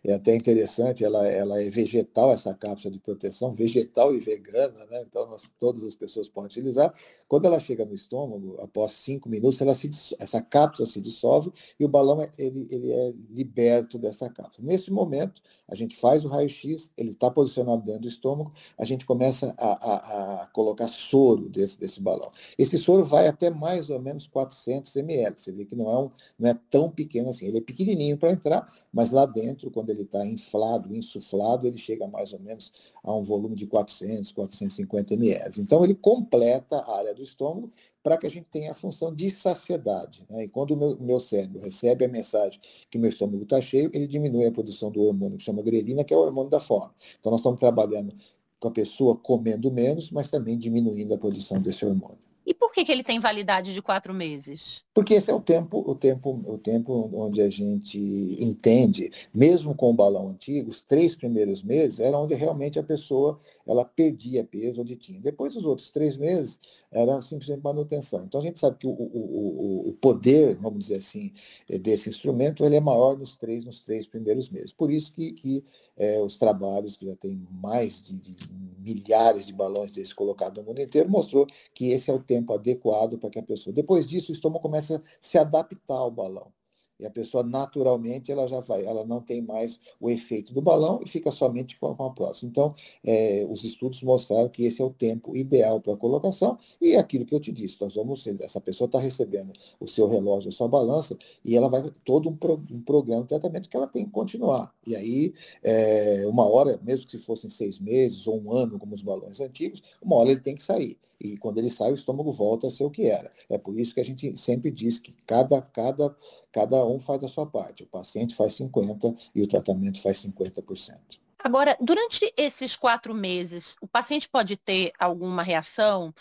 é 0.04 0.12
até 0.14 0.34
interessante, 0.34 1.04
ela, 1.04 1.26
ela 1.26 1.60
é 1.60 1.68
vegetal, 1.70 2.32
essa 2.32 2.54
cápsula 2.54 2.92
de 2.92 3.00
proteção, 3.00 3.54
vegetal 3.54 4.14
e 4.14 4.20
vegana, 4.20 4.84
né? 4.86 5.04
então 5.08 5.26
nós, 5.26 5.50
todas 5.58 5.82
as 5.84 5.94
pessoas 5.94 6.28
podem 6.28 6.50
utilizar. 6.50 6.94
Quando 7.28 7.44
ela 7.44 7.60
chega 7.60 7.84
no 7.84 7.94
estômago, 7.94 8.56
após 8.60 8.92
cinco 8.92 9.28
minutos, 9.28 9.60
ela 9.60 9.74
se, 9.74 9.90
essa 10.18 10.40
cápsula 10.40 10.88
se 10.88 11.00
dissolve 11.00 11.52
e 11.78 11.84
o 11.84 11.88
balão 11.88 12.22
é, 12.22 12.30
ele, 12.38 12.66
ele 12.70 12.90
é 12.90 13.12
liberto 13.30 13.98
dessa 13.98 14.30
cápsula. 14.30 14.66
Nesse 14.66 14.90
momento, 14.90 15.42
a 15.68 15.74
gente 15.74 15.94
faz 15.96 16.24
o 16.24 16.28
raio-x, 16.28 16.90
ele 16.96 17.10
está 17.10 17.30
posicionado 17.30 17.82
dentro 17.82 18.02
do 18.02 18.08
estômago, 18.08 18.52
a 18.78 18.84
gente 18.84 19.04
começa 19.04 19.54
a, 19.58 19.66
a, 19.66 20.42
a, 20.42 20.46
colocar 20.46 20.88
soro 20.88 21.50
desse, 21.50 21.78
desse 21.78 22.00
balão. 22.00 22.30
Esse 22.56 22.78
soro 22.78 23.04
vai 23.04 23.28
até 23.28 23.50
mais 23.50 23.90
ou 23.90 24.00
menos 24.00 24.26
400 24.26 24.96
ml. 24.96 25.34
Você 25.36 25.52
vê 25.52 25.66
que 25.66 25.76
não 25.76 25.90
é, 25.90 25.98
um, 25.98 26.10
não 26.38 26.48
é 26.48 26.54
tão 26.70 26.90
pequeno 26.90 27.28
assim. 27.28 27.46
Ele 27.46 27.58
é 27.58 27.60
pequenininho 27.60 28.16
para 28.16 28.32
entrar, 28.32 28.72
mas 28.90 29.10
lá 29.10 29.26
dentro, 29.26 29.70
quando 29.70 29.90
ele 29.90 30.02
está 30.02 30.24
inflado, 30.26 30.96
insuflado, 30.96 31.66
ele 31.66 31.76
chega 31.76 32.06
mais 32.06 32.32
ou 32.32 32.40
menos 32.40 32.72
a 33.02 33.14
um 33.14 33.22
volume 33.22 33.56
de 33.56 33.66
400, 33.66 34.32
450 34.32 35.14
ml. 35.14 35.60
Então, 35.60 35.84
ele 35.84 35.94
completa 35.94 36.76
a 36.76 36.98
área 36.98 37.14
do 37.14 37.22
estômago 37.22 37.72
para 38.02 38.16
que 38.16 38.26
a 38.26 38.30
gente 38.30 38.46
tenha 38.50 38.72
a 38.72 38.74
função 38.74 39.14
de 39.14 39.30
saciedade. 39.30 40.24
Né? 40.30 40.44
E 40.44 40.48
quando 40.48 40.72
o 40.72 40.76
meu, 40.76 40.98
meu 40.98 41.20
cérebro 41.20 41.60
recebe 41.60 42.04
a 42.04 42.08
mensagem 42.08 42.60
que 42.90 42.98
meu 42.98 43.10
estômago 43.10 43.42
está 43.42 43.60
cheio, 43.60 43.90
ele 43.92 44.06
diminui 44.06 44.46
a 44.46 44.52
produção 44.52 44.90
do 44.90 45.02
hormônio 45.02 45.38
que 45.38 45.44
chama 45.44 45.62
grelina, 45.62 46.04
que 46.04 46.12
é 46.12 46.16
o 46.16 46.20
hormônio 46.20 46.50
da 46.50 46.60
fome. 46.60 46.90
Então, 47.18 47.30
nós 47.30 47.40
estamos 47.40 47.58
trabalhando 47.58 48.14
com 48.60 48.68
a 48.68 48.72
pessoa 48.72 49.16
comendo 49.16 49.70
menos, 49.70 50.10
mas 50.10 50.30
também 50.30 50.58
diminuindo 50.58 51.14
a 51.14 51.18
produção 51.18 51.60
desse 51.60 51.84
hormônio. 51.84 52.27
E 52.48 52.54
por 52.54 52.72
que, 52.72 52.82
que 52.82 52.90
ele 52.90 53.04
tem 53.04 53.20
validade 53.20 53.74
de 53.74 53.82
quatro 53.82 54.14
meses? 54.14 54.82
Porque 54.94 55.12
esse 55.12 55.30
é 55.30 55.34
o 55.34 55.40
tempo, 55.40 55.84
o 55.86 55.94
tempo, 55.94 56.42
o 56.46 56.56
tempo 56.56 57.10
onde 57.12 57.42
a 57.42 57.50
gente 57.50 57.98
entende, 58.40 59.12
mesmo 59.34 59.74
com 59.74 59.90
o 59.90 59.94
balão 59.94 60.30
antigo, 60.30 60.70
os 60.70 60.80
três 60.80 61.14
primeiros 61.14 61.62
meses 61.62 62.00
era 62.00 62.18
onde 62.18 62.32
realmente 62.34 62.78
a 62.78 62.82
pessoa 62.82 63.38
ela 63.68 63.84
perdia 63.84 64.42
peso 64.42 64.80
onde 64.80 64.96
tinha. 64.96 65.20
Depois, 65.20 65.54
os 65.54 65.64
outros 65.64 65.90
três 65.90 66.16
meses, 66.16 66.58
era 66.90 67.20
simplesmente 67.20 67.62
manutenção. 67.62 68.24
Então, 68.24 68.40
a 68.40 68.44
gente 68.44 68.58
sabe 68.58 68.78
que 68.78 68.86
o, 68.86 68.90
o, 68.90 69.88
o 69.90 69.92
poder, 70.00 70.56
vamos 70.56 70.86
dizer 70.86 70.96
assim, 70.96 71.32
desse 71.80 72.08
instrumento, 72.08 72.64
ele 72.64 72.76
é 72.76 72.80
maior 72.80 73.16
nos 73.18 73.36
três, 73.36 73.64
nos 73.64 73.80
três 73.80 74.08
primeiros 74.08 74.48
meses. 74.48 74.72
Por 74.72 74.90
isso 74.90 75.12
que, 75.12 75.32
que 75.32 75.64
é, 75.96 76.20
os 76.22 76.36
trabalhos, 76.36 76.96
que 76.96 77.06
já 77.06 77.16
tem 77.16 77.46
mais 77.50 78.00
de, 78.00 78.14
de 78.14 78.36
milhares 78.78 79.46
de 79.46 79.52
balões 79.52 79.92
desses 79.92 80.12
colocados 80.12 80.58
no 80.58 80.64
mundo 80.64 80.80
inteiro, 80.80 81.10
mostrou 81.10 81.46
que 81.74 81.88
esse 81.88 82.10
é 82.10 82.14
o 82.14 82.18
tempo 82.22 82.54
adequado 82.54 83.18
para 83.18 83.30
que 83.30 83.38
a 83.38 83.42
pessoa... 83.42 83.74
Depois 83.74 84.06
disso, 84.06 84.32
o 84.32 84.34
estômago 84.34 84.62
começa 84.62 84.96
a 84.96 85.02
se 85.20 85.36
adaptar 85.36 85.94
ao 85.94 86.10
balão. 86.10 86.50
E 86.98 87.06
a 87.06 87.10
pessoa 87.10 87.42
naturalmente 87.42 88.32
ela 88.32 88.46
já 88.46 88.60
vai, 88.60 88.84
ela 88.84 89.04
não 89.04 89.20
tem 89.20 89.40
mais 89.40 89.78
o 90.00 90.10
efeito 90.10 90.52
do 90.52 90.60
balão 90.60 91.00
e 91.04 91.08
fica 91.08 91.30
somente 91.30 91.78
com, 91.78 91.86
a 91.86 92.10
próxima. 92.10 92.50
Então, 92.50 92.74
é, 93.04 93.46
os 93.48 93.64
estudos 93.64 94.02
mostraram 94.02 94.48
que 94.48 94.64
esse 94.64 94.82
é 94.82 94.84
o 94.84 94.90
tempo 94.90 95.36
ideal 95.36 95.80
para 95.80 95.94
a 95.94 95.96
colocação 95.96 96.58
e 96.80 96.94
é 96.94 96.98
aquilo 96.98 97.24
que 97.24 97.34
eu 97.34 97.40
te 97.40 97.52
disse, 97.52 97.80
nós 97.80 97.94
vamos, 97.94 98.26
essa 98.26 98.60
pessoa 98.60 98.86
está 98.86 98.98
recebendo 98.98 99.52
o 99.80 99.86
seu 99.86 100.08
relógio, 100.08 100.48
a 100.48 100.52
sua 100.52 100.68
balança 100.68 101.16
e 101.44 101.56
ela 101.56 101.68
vai 101.68 101.88
todo 102.04 102.28
um, 102.28 102.36
pro, 102.36 102.62
um 102.70 102.82
programa 102.82 103.22
de 103.22 103.28
tratamento 103.28 103.68
que 103.68 103.76
ela 103.76 103.86
tem 103.86 104.04
que 104.04 104.10
continuar. 104.10 104.74
E 104.86 104.96
aí, 104.96 105.34
é, 105.62 106.26
uma 106.26 106.48
hora, 106.48 106.78
mesmo 106.82 107.06
que 107.06 107.18
fossem 107.18 107.50
seis 107.50 107.78
meses 107.78 108.26
ou 108.26 108.40
um 108.40 108.52
ano, 108.52 108.78
como 108.78 108.94
os 108.94 109.02
balões 109.02 109.40
antigos, 109.40 109.82
uma 110.02 110.16
hora 110.16 110.30
ele 110.30 110.40
tem 110.40 110.54
que 110.54 110.62
sair. 110.62 110.98
E 111.20 111.36
quando 111.36 111.58
ele 111.58 111.70
sai, 111.70 111.90
o 111.90 111.94
estômago 111.94 112.30
volta 112.32 112.68
a 112.68 112.70
ser 112.70 112.84
o 112.84 112.90
que 112.90 113.06
era. 113.06 113.32
É 113.48 113.58
por 113.58 113.78
isso 113.78 113.92
que 113.92 114.00
a 114.00 114.04
gente 114.04 114.36
sempre 114.36 114.70
diz 114.70 114.98
que 114.98 115.12
cada, 115.26 115.60
cada, 115.60 116.16
cada 116.52 116.86
um 116.86 116.98
faz 117.00 117.24
a 117.24 117.28
sua 117.28 117.46
parte. 117.46 117.82
O 117.82 117.86
paciente 117.86 118.34
faz 118.34 118.54
50% 118.54 119.16
e 119.34 119.42
o 119.42 119.48
tratamento 119.48 120.00
faz 120.00 120.22
50%. 120.22 121.18
Agora, 121.38 121.76
durante 121.80 122.32
esses 122.36 122.76
quatro 122.76 123.14
meses, 123.14 123.76
o 123.80 123.86
paciente 123.86 124.28
pode 124.28 124.56
ter 124.56 124.92
alguma 124.98 125.42
reação? 125.42 126.12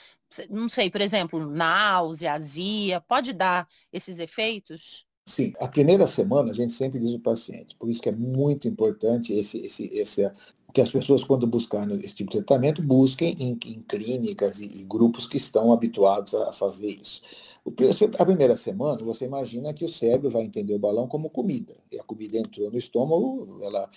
Não 0.49 0.69
sei, 0.69 0.91
por 0.91 1.01
exemplo, 1.01 1.45
náusea, 1.47 2.33
azia, 2.33 3.01
pode 3.01 3.33
dar 3.33 3.67
esses 3.91 4.19
efeitos? 4.19 5.07
Sim, 5.25 5.53
a 5.59 5.67
primeira 5.67 6.07
semana 6.07 6.51
a 6.51 6.53
gente 6.53 6.71
sempre 6.71 6.99
diz 6.99 7.13
o 7.13 7.19
paciente, 7.19 7.75
por 7.75 7.89
isso 7.89 8.01
que 8.01 8.07
é 8.07 8.13
muito 8.13 8.65
importante 8.65 9.33
esse, 9.33 9.57
esse, 9.57 9.85
esse, 9.87 10.31
que 10.73 10.81
as 10.81 10.91
pessoas, 10.91 11.23
quando 11.23 11.47
buscarem 11.47 11.97
esse 11.99 12.15
tipo 12.15 12.31
de 12.31 12.37
tratamento, 12.37 12.81
busquem 12.81 13.35
em, 13.39 13.57
em 13.65 13.81
clínicas 13.81 14.59
e, 14.59 14.81
e, 14.81 14.83
grupos 14.83 15.25
que 15.25 15.37
estão 15.37 15.71
habituados 15.71 16.33
a 16.33 16.51
fazer 16.53 16.89
isso. 16.89 17.21
A 18.17 18.25
primeira 18.25 18.55
semana, 18.55 18.97
você 19.03 19.25
imagina 19.25 19.73
que 19.73 19.83
o 19.83 19.91
cérebro 19.91 20.29
vai 20.29 20.43
entender 20.43 20.73
o 20.73 20.79
balão 20.79 21.05
como 21.05 21.29
comida. 21.29 21.75
E 21.91 21.99
a 21.99 22.03
comida 22.03 22.37
entrou 22.37 22.71
no 22.71 22.77
estômago, 22.77 23.59
ela 23.61 23.89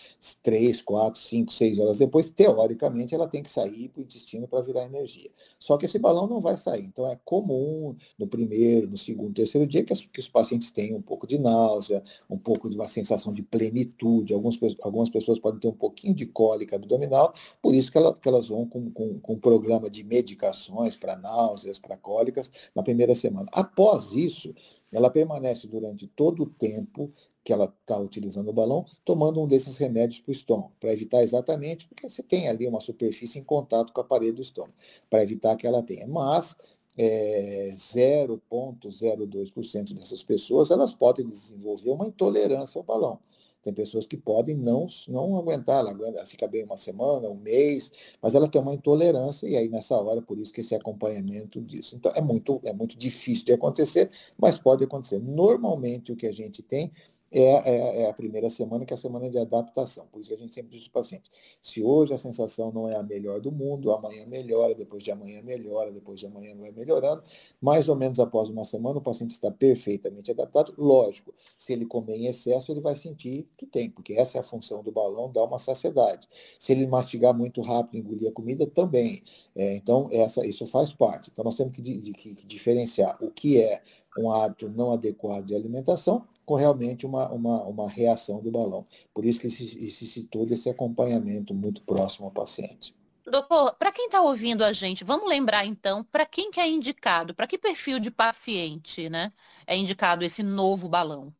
três, 0.42 0.82
quatro, 0.82 1.20
cinco, 1.20 1.52
seis 1.52 1.78
horas 1.78 1.98
depois, 1.98 2.30
teoricamente, 2.30 3.14
ela 3.14 3.28
tem 3.28 3.44
que 3.44 3.50
sair 3.50 3.88
para 3.88 4.00
o 4.00 4.02
intestino 4.02 4.48
para 4.48 4.60
virar 4.62 4.84
energia. 4.86 5.30
Só 5.56 5.76
que 5.76 5.86
esse 5.86 6.00
balão 6.00 6.26
não 6.26 6.40
vai 6.40 6.56
sair. 6.56 6.84
Então 6.84 7.06
é 7.06 7.16
comum 7.24 7.94
no 8.18 8.26
primeiro, 8.26 8.88
no 8.88 8.96
segundo, 8.96 9.34
terceiro 9.34 9.66
dia 9.66 9.84
que, 9.84 9.92
as, 9.92 10.02
que 10.02 10.18
os 10.18 10.28
pacientes 10.28 10.72
tenham 10.72 10.98
um 10.98 11.02
pouco 11.02 11.24
de 11.26 11.38
náusea, 11.38 12.02
um 12.28 12.36
pouco 12.36 12.68
de 12.68 12.74
uma 12.74 12.88
sensação 12.88 13.32
de 13.32 13.42
plenitude. 13.42 14.34
Alguns, 14.34 14.58
algumas 14.82 15.10
pessoas 15.10 15.38
podem 15.38 15.60
ter 15.60 15.68
um 15.68 15.72
pouquinho 15.72 16.14
de 16.14 16.26
cólica 16.26 16.74
abdominal, 16.74 17.32
por 17.62 17.74
isso 17.74 17.92
que, 17.92 17.98
ela, 17.98 18.12
que 18.12 18.28
elas 18.28 18.48
vão 18.48 18.66
com, 18.66 18.90
com, 18.90 19.20
com 19.20 19.34
um 19.34 19.38
programa 19.38 19.88
de 19.88 20.02
medicações 20.02 20.96
para 20.96 21.16
náuseas, 21.16 21.78
para 21.78 21.96
cólicas, 21.96 22.50
na 22.74 22.82
primeira 22.82 23.14
semana. 23.14 23.48
Após 23.60 24.12
isso, 24.12 24.54
ela 24.90 25.10
permanece 25.10 25.66
durante 25.66 26.06
todo 26.08 26.44
o 26.44 26.46
tempo 26.46 27.12
que 27.42 27.52
ela 27.52 27.64
está 27.64 27.98
utilizando 27.98 28.48
o 28.48 28.52
balão, 28.52 28.84
tomando 29.04 29.40
um 29.40 29.46
desses 29.46 29.76
remédios 29.76 30.20
para 30.20 30.30
o 30.30 30.32
estômago, 30.32 30.72
para 30.78 30.92
evitar 30.92 31.22
exatamente, 31.22 31.88
porque 31.88 32.08
você 32.08 32.22
tem 32.22 32.48
ali 32.48 32.66
uma 32.66 32.80
superfície 32.80 33.38
em 33.38 33.44
contato 33.44 33.92
com 33.92 34.00
a 34.00 34.04
parede 34.04 34.32
do 34.32 34.42
estômago, 34.42 34.74
para 35.08 35.22
evitar 35.22 35.56
que 35.56 35.66
ela 35.66 35.82
tenha. 35.82 36.06
Mas 36.06 36.56
é, 36.98 37.70
0,02% 37.74 39.94
dessas 39.94 40.22
pessoas 40.22 40.70
elas 40.70 40.92
podem 40.92 41.26
desenvolver 41.26 41.90
uma 41.90 42.06
intolerância 42.06 42.78
ao 42.78 42.84
balão. 42.84 43.18
Tem 43.62 43.72
pessoas 43.72 44.06
que 44.06 44.16
podem 44.16 44.56
não, 44.56 44.86
não 45.08 45.36
aguentar, 45.36 45.80
ela, 45.80 45.90
ela 45.90 46.26
fica 46.26 46.48
bem 46.48 46.64
uma 46.64 46.76
semana, 46.76 47.28
um 47.28 47.36
mês, 47.36 47.92
mas 48.22 48.34
ela 48.34 48.48
tem 48.48 48.60
uma 48.60 48.74
intolerância 48.74 49.46
e 49.46 49.56
aí 49.56 49.68
nessa 49.68 49.94
hora, 49.96 50.22
por 50.22 50.38
isso 50.38 50.52
que 50.52 50.60
esse 50.60 50.74
acompanhamento 50.74 51.60
disso. 51.60 51.94
Então 51.96 52.10
é 52.14 52.22
muito, 52.22 52.60
é 52.64 52.72
muito 52.72 52.96
difícil 52.96 53.44
de 53.44 53.52
acontecer, 53.52 54.10
mas 54.38 54.56
pode 54.58 54.84
acontecer. 54.84 55.18
Normalmente 55.20 56.12
o 56.12 56.16
que 56.16 56.26
a 56.26 56.32
gente 56.32 56.62
tem 56.62 56.90
é, 57.32 57.42
é, 57.42 58.02
é, 58.02 58.10
a 58.10 58.12
primeira 58.12 58.50
semana, 58.50 58.84
que 58.84 58.92
é 58.92 58.96
a 58.96 58.98
semana 58.98 59.30
de 59.30 59.38
adaptação. 59.38 60.06
Por 60.10 60.20
isso 60.20 60.30
que 60.30 60.34
a 60.34 60.38
gente 60.38 60.54
sempre 60.54 60.76
diz 60.76 60.88
para 60.88 61.00
o 61.00 61.02
paciente, 61.04 61.30
se 61.62 61.82
hoje 61.82 62.12
a 62.12 62.18
sensação 62.18 62.72
não 62.72 62.88
é 62.88 62.96
a 62.96 63.02
melhor 63.02 63.40
do 63.40 63.52
mundo, 63.52 63.92
amanhã 63.92 64.26
melhora, 64.26 64.74
depois 64.74 65.02
de 65.02 65.12
amanhã 65.12 65.40
melhora, 65.42 65.92
depois 65.92 66.18
de 66.18 66.26
amanhã 66.26 66.56
vai 66.56 66.72
melhorando, 66.72 67.22
mais 67.60 67.88
ou 67.88 67.94
menos 67.94 68.18
após 68.18 68.48
uma 68.48 68.64
semana 68.64 68.98
o 68.98 69.02
paciente 69.02 69.30
está 69.30 69.50
perfeitamente 69.50 70.30
adaptado. 70.30 70.74
Lógico, 70.76 71.32
se 71.56 71.72
ele 71.72 71.86
comer 71.86 72.16
em 72.16 72.26
excesso, 72.26 72.72
ele 72.72 72.80
vai 72.80 72.96
sentir 72.96 73.48
que 73.56 73.64
tem, 73.64 73.88
porque 73.90 74.14
essa 74.14 74.38
é 74.38 74.40
a 74.40 74.44
função 74.44 74.82
do 74.82 74.90
balão, 74.90 75.30
dar 75.30 75.44
uma 75.44 75.58
saciedade. 75.58 76.28
Se 76.58 76.72
ele 76.72 76.86
mastigar 76.86 77.32
muito 77.32 77.60
rápido, 77.60 77.96
engolir 77.98 78.30
a 78.30 78.32
comida, 78.32 78.66
também. 78.66 79.22
É, 79.54 79.76
então, 79.76 80.08
essa, 80.12 80.44
isso 80.46 80.66
faz 80.66 80.92
parte. 80.92 81.30
Então, 81.32 81.44
nós 81.44 81.54
temos 81.54 81.72
que, 81.72 81.80
de, 81.82 82.12
que, 82.12 82.34
que 82.34 82.46
diferenciar 82.46 83.16
o 83.22 83.30
que 83.30 83.60
é 83.60 83.82
um 84.18 84.30
hábito 84.32 84.68
não 84.68 84.90
adequado 84.90 85.46
de 85.46 85.54
alimentação 85.54 86.26
com 86.50 86.56
realmente 86.56 87.06
uma, 87.06 87.30
uma, 87.30 87.62
uma 87.62 87.88
reação 87.88 88.40
do 88.40 88.50
balão. 88.50 88.84
Por 89.14 89.24
isso 89.24 89.38
que 89.38 89.46
existe 89.46 90.24
todo 90.24 90.52
esse 90.52 90.68
acompanhamento 90.68 91.54
muito 91.54 91.80
próximo 91.82 92.26
ao 92.26 92.32
paciente. 92.32 92.92
Doutor, 93.24 93.76
para 93.76 93.92
quem 93.92 94.06
está 94.06 94.20
ouvindo 94.20 94.64
a 94.64 94.72
gente, 94.72 95.04
vamos 95.04 95.28
lembrar 95.28 95.64
então, 95.64 96.02
para 96.02 96.26
quem 96.26 96.50
que 96.50 96.58
é 96.58 96.68
indicado, 96.68 97.32
para 97.36 97.46
que 97.46 97.56
perfil 97.56 98.00
de 98.00 98.10
paciente 98.10 99.08
né, 99.08 99.32
é 99.64 99.76
indicado 99.76 100.24
esse 100.24 100.42
novo 100.42 100.88
balão? 100.88 101.32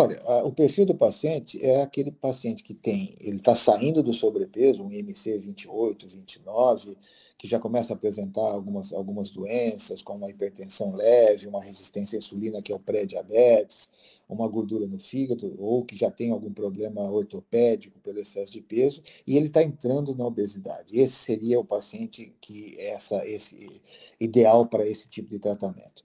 Olha, 0.00 0.16
o 0.44 0.52
perfil 0.52 0.86
do 0.86 0.94
paciente 0.94 1.60
é 1.60 1.82
aquele 1.82 2.12
paciente 2.12 2.62
que 2.62 2.72
tem, 2.72 3.16
ele 3.20 3.38
está 3.38 3.56
saindo 3.56 4.00
do 4.00 4.14
sobrepeso, 4.14 4.84
um 4.84 4.92
IMC 4.92 5.40
28, 5.40 6.06
29, 6.06 6.96
que 7.36 7.48
já 7.48 7.58
começa 7.58 7.92
a 7.92 7.96
apresentar 7.96 8.48
algumas, 8.48 8.92
algumas 8.92 9.28
doenças, 9.30 10.00
como 10.00 10.18
uma 10.20 10.30
hipertensão 10.30 10.94
leve, 10.94 11.48
uma 11.48 11.60
resistência 11.60 12.16
à 12.16 12.20
insulina, 12.20 12.62
que 12.62 12.70
é 12.70 12.76
o 12.76 12.78
pré-diabetes, 12.78 13.88
uma 14.28 14.46
gordura 14.46 14.86
no 14.86 15.00
fígado, 15.00 15.52
ou 15.58 15.84
que 15.84 15.96
já 15.96 16.12
tem 16.12 16.30
algum 16.30 16.52
problema 16.52 17.02
ortopédico 17.10 17.98
pelo 17.98 18.20
excesso 18.20 18.52
de 18.52 18.60
peso, 18.60 19.02
e 19.26 19.36
ele 19.36 19.48
está 19.48 19.64
entrando 19.64 20.14
na 20.14 20.24
obesidade. 20.24 20.96
Esse 20.96 21.16
seria 21.16 21.58
o 21.58 21.64
paciente 21.64 22.36
que 22.40 22.78
essa, 22.78 23.26
esse 23.26 23.82
ideal 24.20 24.64
para 24.64 24.86
esse 24.86 25.08
tipo 25.08 25.28
de 25.30 25.40
tratamento. 25.40 26.04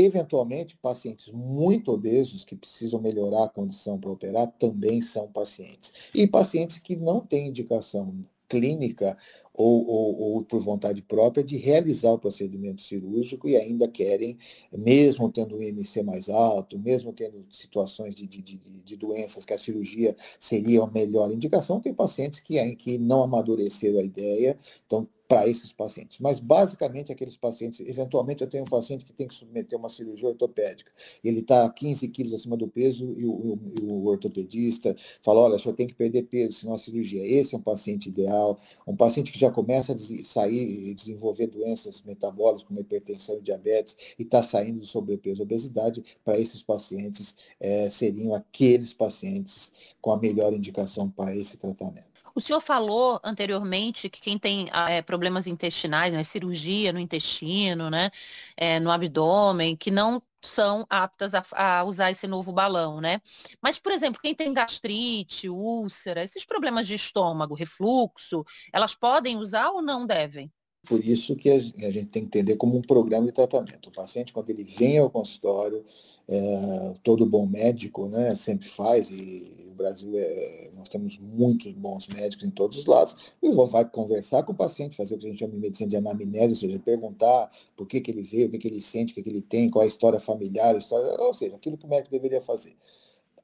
Eventualmente, 0.00 0.76
pacientes 0.76 1.32
muito 1.32 1.90
obesos 1.90 2.44
que 2.44 2.54
precisam 2.54 3.00
melhorar 3.00 3.46
a 3.46 3.48
condição 3.48 3.98
para 3.98 4.12
operar 4.12 4.46
também 4.56 5.02
são 5.02 5.26
pacientes. 5.26 5.92
E 6.14 6.24
pacientes 6.24 6.78
que 6.78 6.94
não 6.94 7.18
têm 7.20 7.48
indicação 7.48 8.24
clínica 8.48 9.18
ou, 9.52 9.84
ou, 9.88 10.20
ou, 10.20 10.44
por 10.44 10.60
vontade 10.60 11.02
própria 11.02 11.42
de 11.42 11.56
realizar 11.56 12.12
o 12.12 12.18
procedimento 12.18 12.80
cirúrgico 12.80 13.48
e 13.48 13.56
ainda 13.56 13.88
querem, 13.88 14.38
mesmo 14.70 15.32
tendo 15.32 15.56
um 15.56 15.62
IMC 15.64 16.04
mais 16.04 16.28
alto, 16.28 16.78
mesmo 16.78 17.12
tendo 17.12 17.44
situações 17.50 18.14
de, 18.14 18.24
de, 18.24 18.40
de, 18.40 18.56
de 18.56 18.96
doenças 18.96 19.44
que 19.44 19.52
a 19.52 19.58
cirurgia 19.58 20.16
seria 20.38 20.84
a 20.84 20.86
melhor 20.86 21.32
indicação, 21.32 21.80
tem 21.80 21.92
pacientes 21.92 22.38
que, 22.38 22.76
que 22.76 22.98
não 22.98 23.24
amadureceram 23.24 23.98
a 23.98 24.04
ideia, 24.04 24.56
então 24.86 25.08
para 25.28 25.46
esses 25.46 25.70
pacientes. 25.70 26.18
Mas, 26.18 26.40
basicamente, 26.40 27.12
aqueles 27.12 27.36
pacientes, 27.36 27.86
eventualmente 27.86 28.42
eu 28.42 28.48
tenho 28.48 28.64
um 28.64 28.66
paciente 28.66 29.04
que 29.04 29.12
tem 29.12 29.28
que 29.28 29.34
submeter 29.34 29.78
uma 29.78 29.90
cirurgia 29.90 30.30
ortopédica. 30.30 30.90
Ele 31.22 31.40
está 31.40 31.68
15 31.68 32.08
quilos 32.08 32.32
acima 32.32 32.56
do 32.56 32.66
peso 32.66 33.14
e 33.18 33.26
o, 33.26 33.58
o, 33.82 34.06
ortopedista 34.06 34.96
fala, 35.20 35.40
olha, 35.40 35.58
senhor 35.58 35.74
tem 35.74 35.86
que 35.86 35.94
perder 35.94 36.22
peso, 36.22 36.54
senão 36.54 36.72
a 36.72 36.78
cirurgia. 36.78 37.26
Esse 37.26 37.54
é 37.54 37.58
um 37.58 37.60
paciente 37.60 38.08
ideal, 38.08 38.58
um 38.86 38.96
paciente 38.96 39.30
que 39.30 39.38
já 39.38 39.50
começa 39.50 39.92
a 39.92 39.98
sair 40.24 40.90
e 40.90 40.94
desenvolver 40.94 41.48
doenças 41.48 42.02
metabólicas, 42.02 42.64
como 42.64 42.80
hipertensão 42.80 43.36
e 43.36 43.42
diabetes, 43.42 43.96
e 44.18 44.22
está 44.22 44.42
saindo 44.42 44.80
do 44.80 44.86
sobrepeso 44.86 45.42
e 45.42 45.44
obesidade, 45.44 46.02
para 46.24 46.38
esses 46.40 46.62
pacientes 46.62 47.34
é, 47.60 47.90
seriam 47.90 48.34
aqueles 48.34 48.94
pacientes 48.94 49.72
com 50.00 50.10
a 50.10 50.18
melhor 50.18 50.54
indicação 50.54 51.10
para 51.10 51.36
esse 51.36 51.58
tratamento. 51.58 52.17
O 52.38 52.40
senhor 52.40 52.60
falou 52.60 53.20
anteriormente 53.24 54.08
que 54.08 54.20
quem 54.20 54.38
tem 54.38 54.68
é, 54.88 55.02
problemas 55.02 55.48
intestinais, 55.48 56.12
né, 56.12 56.22
cirurgia 56.22 56.92
no 56.92 57.00
intestino, 57.00 57.90
né, 57.90 58.12
é, 58.56 58.78
no 58.78 58.92
abdômen, 58.92 59.76
que 59.76 59.90
não 59.90 60.22
são 60.40 60.86
aptas 60.88 61.34
a, 61.34 61.44
a, 61.50 61.82
usar 61.82 62.12
esse 62.12 62.28
novo 62.28 62.52
balão, 62.52 63.00
né? 63.00 63.20
Mas, 63.60 63.76
por 63.80 63.90
exemplo, 63.90 64.20
quem 64.22 64.36
tem 64.36 64.52
gastrite, 64.52 65.48
úlcera, 65.48 66.22
esses 66.22 66.46
problemas 66.46 66.86
de 66.86 66.94
estômago, 66.94 67.56
refluxo, 67.56 68.44
elas 68.72 68.94
podem 68.94 69.36
usar 69.36 69.70
ou 69.70 69.82
não 69.82 70.06
devem? 70.06 70.48
Por 70.88 71.04
isso 71.04 71.36
que 71.36 71.50
a 71.50 71.60
gente 71.60 72.06
tem 72.06 72.22
que 72.22 72.38
entender 72.38 72.56
como 72.56 72.76
um 72.76 72.82
programa 72.82 73.26
de 73.26 73.32
tratamento. 73.32 73.88
O 73.88 73.92
paciente, 73.92 74.32
quando 74.32 74.48
ele 74.48 74.64
vem 74.64 74.98
ao 74.98 75.10
consultório, 75.10 75.84
é, 76.26 76.94
todo 77.02 77.26
bom 77.26 77.46
médico 77.46 78.08
né, 78.08 78.34
sempre 78.34 78.66
faz, 78.66 79.10
e 79.10 79.66
o 79.66 79.74
Brasil, 79.74 80.12
é, 80.14 80.70
nós 80.74 80.88
temos 80.88 81.18
muitos 81.18 81.72
bons 81.74 82.08
médicos 82.08 82.44
em 82.44 82.50
todos 82.50 82.78
os 82.78 82.86
lados, 82.86 83.14
e 83.42 83.50
vai 83.66 83.84
conversar 83.84 84.42
com 84.44 84.52
o 84.52 84.56
paciente, 84.56 84.96
fazer 84.96 85.14
o 85.14 85.18
que 85.18 85.26
a 85.26 85.30
gente 85.30 85.38
chama 85.38 85.52
de 85.52 85.58
medicina 85.58 85.90
de 85.90 85.96
anamnese, 85.96 86.48
ou 86.48 86.56
seja, 86.56 86.78
perguntar 86.78 87.50
por 87.76 87.86
que, 87.86 88.00
que 88.00 88.10
ele 88.10 88.22
veio, 88.22 88.48
o 88.48 88.50
que, 88.50 88.58
que 88.58 88.68
ele 88.68 88.80
sente, 88.80 89.12
o 89.12 89.14
que, 89.14 89.22
que 89.22 89.28
ele 89.28 89.42
tem, 89.42 89.68
qual 89.68 89.82
é 89.82 89.86
a 89.86 89.88
história 89.88 90.18
familiar, 90.18 90.74
a 90.74 90.78
história, 90.78 91.06
ou 91.20 91.34
seja, 91.34 91.56
aquilo 91.56 91.76
que 91.76 91.84
o 91.84 91.88
médico 91.88 92.10
deveria 92.10 92.40
fazer. 92.40 92.74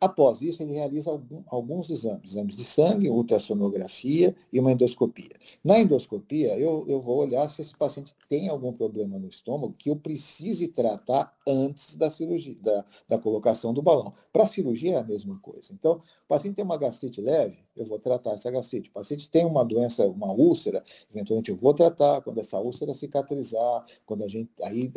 Após 0.00 0.40
isso, 0.42 0.62
ele 0.62 0.74
realiza 0.74 1.10
algum, 1.10 1.42
alguns 1.46 1.88
exames, 1.90 2.30
exames 2.30 2.56
de 2.56 2.64
sangue, 2.64 3.08
ultrassonografia 3.08 4.34
e 4.52 4.60
uma 4.60 4.72
endoscopia. 4.72 5.30
Na 5.62 5.78
endoscopia, 5.78 6.58
eu, 6.58 6.84
eu 6.88 7.00
vou 7.00 7.18
olhar 7.18 7.48
se 7.48 7.62
esse 7.62 7.76
paciente 7.76 8.14
tem 8.28 8.48
algum 8.48 8.72
problema 8.72 9.18
no 9.18 9.28
estômago 9.28 9.74
que 9.78 9.90
eu 9.90 9.96
precise 9.96 10.68
tratar 10.68 11.34
antes 11.46 11.96
da 11.96 12.10
cirurgia, 12.10 12.56
da, 12.60 12.84
da 13.08 13.18
colocação 13.18 13.72
do 13.72 13.82
balão. 13.82 14.12
Para 14.32 14.44
a 14.44 14.46
cirurgia 14.46 14.94
é 14.94 14.98
a 14.98 15.04
mesma 15.04 15.38
coisa. 15.38 15.72
Então, 15.72 15.94
o 15.94 16.28
paciente 16.28 16.56
tem 16.56 16.64
uma 16.64 16.76
gastrite 16.76 17.20
leve, 17.20 17.63
eu 17.76 17.84
vou 17.84 17.98
tratar 17.98 18.32
essa 18.32 18.50
gastrite. 18.50 18.88
O 18.88 18.92
paciente 18.92 19.30
tem 19.30 19.44
uma 19.44 19.64
doença, 19.64 20.06
uma 20.06 20.32
úlcera, 20.32 20.84
eventualmente 21.10 21.50
eu 21.50 21.56
vou 21.56 21.74
tratar 21.74 22.20
quando 22.22 22.38
essa 22.38 22.58
úlcera 22.58 22.94
cicatrizar, 22.94 23.84
quando 24.06 24.24
a 24.24 24.28
gente, 24.28 24.50
aí 24.62 24.92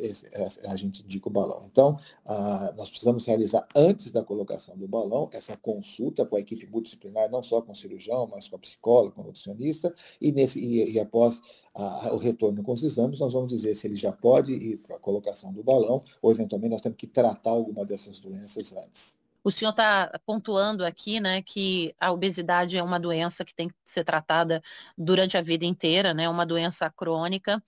a 0.67 0.75
gente 0.75 1.03
indica 1.03 1.27
o 1.27 1.31
balão. 1.31 1.67
Então, 1.71 1.97
ah, 2.25 2.73
nós 2.77 2.89
precisamos 2.89 3.25
realizar 3.25 3.67
antes 3.75 4.11
da 4.11 4.23
colocação 4.23 4.77
do 4.77 4.87
balão 4.87 5.29
essa 5.33 5.55
consulta 5.57 6.25
com 6.25 6.35
a 6.35 6.39
equipe 6.39 6.67
multidisciplinar, 6.67 7.29
não 7.29 7.41
só 7.43 7.61
com 7.61 7.71
o 7.71 7.75
cirurgião, 7.75 8.27
mas 8.27 8.47
com 8.47 8.55
a 8.55 8.59
psicóloga, 8.59 9.15
com 9.15 9.21
o 9.21 9.25
nutricionista, 9.25 9.93
e, 10.21 10.31
nesse, 10.31 10.59
e, 10.59 10.93
e 10.93 10.99
após 10.99 11.41
a, 11.73 12.13
o 12.13 12.17
retorno 12.17 12.63
com 12.63 12.73
os 12.73 12.83
exames, 12.83 13.19
nós 13.19 13.33
vamos 13.33 13.51
dizer 13.51 13.75
se 13.75 13.87
ele 13.87 13.95
já 13.95 14.11
pode 14.11 14.51
ir 14.51 14.77
para 14.77 14.95
a 14.95 14.99
colocação 14.99 15.53
do 15.53 15.63
balão, 15.63 16.03
ou 16.21 16.31
eventualmente 16.31 16.71
nós 16.71 16.81
temos 16.81 16.97
que 16.97 17.07
tratar 17.07 17.51
alguma 17.51 17.85
dessas 17.85 18.19
doenças 18.19 18.75
antes. 18.75 19.17
O 19.47 19.51
senhor 19.51 19.71
está 19.71 20.11
pontuando 20.25 20.85
aqui, 20.85 21.21
né, 21.21 21.41
que 21.41 21.95
a 22.01 22.11
obesidade 22.11 22.77
é 22.77 22.83
uma 22.83 22.99
doença 22.99 23.45
que 23.45 23.55
tem 23.55 23.69
que 23.69 23.75
ser 23.85 24.03
tratada 24.03 24.61
durante 24.97 25.37
a 25.37 25.41
vida 25.41 25.63
inteira, 25.63 26.13
né, 26.13 26.27
uma 26.27 26.45
doença 26.45 26.89
crônica. 26.89 27.63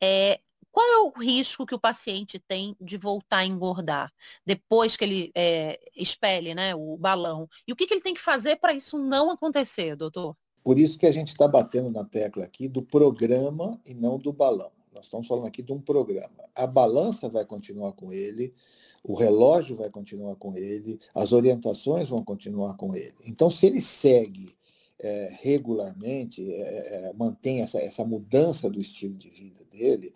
É, 0.00 0.38
qual 0.70 0.86
é 0.86 0.98
o 0.98 1.10
risco 1.20 1.66
que 1.66 1.74
o 1.74 1.80
paciente 1.80 2.38
tem 2.38 2.76
de 2.80 2.96
voltar 2.96 3.38
a 3.38 3.44
engordar 3.44 4.08
depois 4.46 4.96
que 4.96 5.04
ele 5.04 5.32
é, 5.34 5.80
expele 5.96 6.54
né, 6.54 6.76
o 6.76 6.96
balão? 6.96 7.48
E 7.66 7.72
o 7.72 7.76
que, 7.76 7.88
que 7.88 7.94
ele 7.94 8.02
tem 8.02 8.14
que 8.14 8.20
fazer 8.20 8.54
para 8.60 8.72
isso 8.72 8.96
não 8.96 9.28
acontecer, 9.28 9.96
doutor? 9.96 10.36
Por 10.62 10.78
isso 10.78 10.96
que 10.96 11.06
a 11.06 11.12
gente 11.12 11.30
está 11.30 11.48
batendo 11.48 11.90
na 11.90 12.04
tecla 12.04 12.44
aqui 12.44 12.68
do 12.68 12.82
programa 12.82 13.80
e 13.84 13.94
não 13.94 14.16
do 14.16 14.32
balão. 14.32 14.70
Nós 14.96 15.06
estamos 15.06 15.26
falando 15.26 15.46
aqui 15.46 15.60
de 15.60 15.72
um 15.72 15.80
programa. 15.80 16.48
A 16.54 16.68
balança 16.68 17.28
vai 17.28 17.44
continuar 17.44 17.92
com 17.94 18.12
ele, 18.12 18.54
o 19.06 19.14
relógio 19.14 19.76
vai 19.76 19.88
continuar 19.88 20.34
com 20.34 20.56
ele, 20.56 20.98
as 21.14 21.30
orientações 21.30 22.08
vão 22.08 22.24
continuar 22.24 22.76
com 22.76 22.94
ele. 22.94 23.14
Então, 23.24 23.48
se 23.48 23.64
ele 23.64 23.80
segue 23.80 24.56
é, 24.98 25.30
regularmente, 25.42 26.42
é, 26.42 27.08
é, 27.08 27.12
mantém 27.12 27.60
essa, 27.60 27.78
essa 27.78 28.04
mudança 28.04 28.68
do 28.68 28.80
estilo 28.80 29.14
de 29.14 29.30
vida 29.30 29.64
dele, 29.70 30.12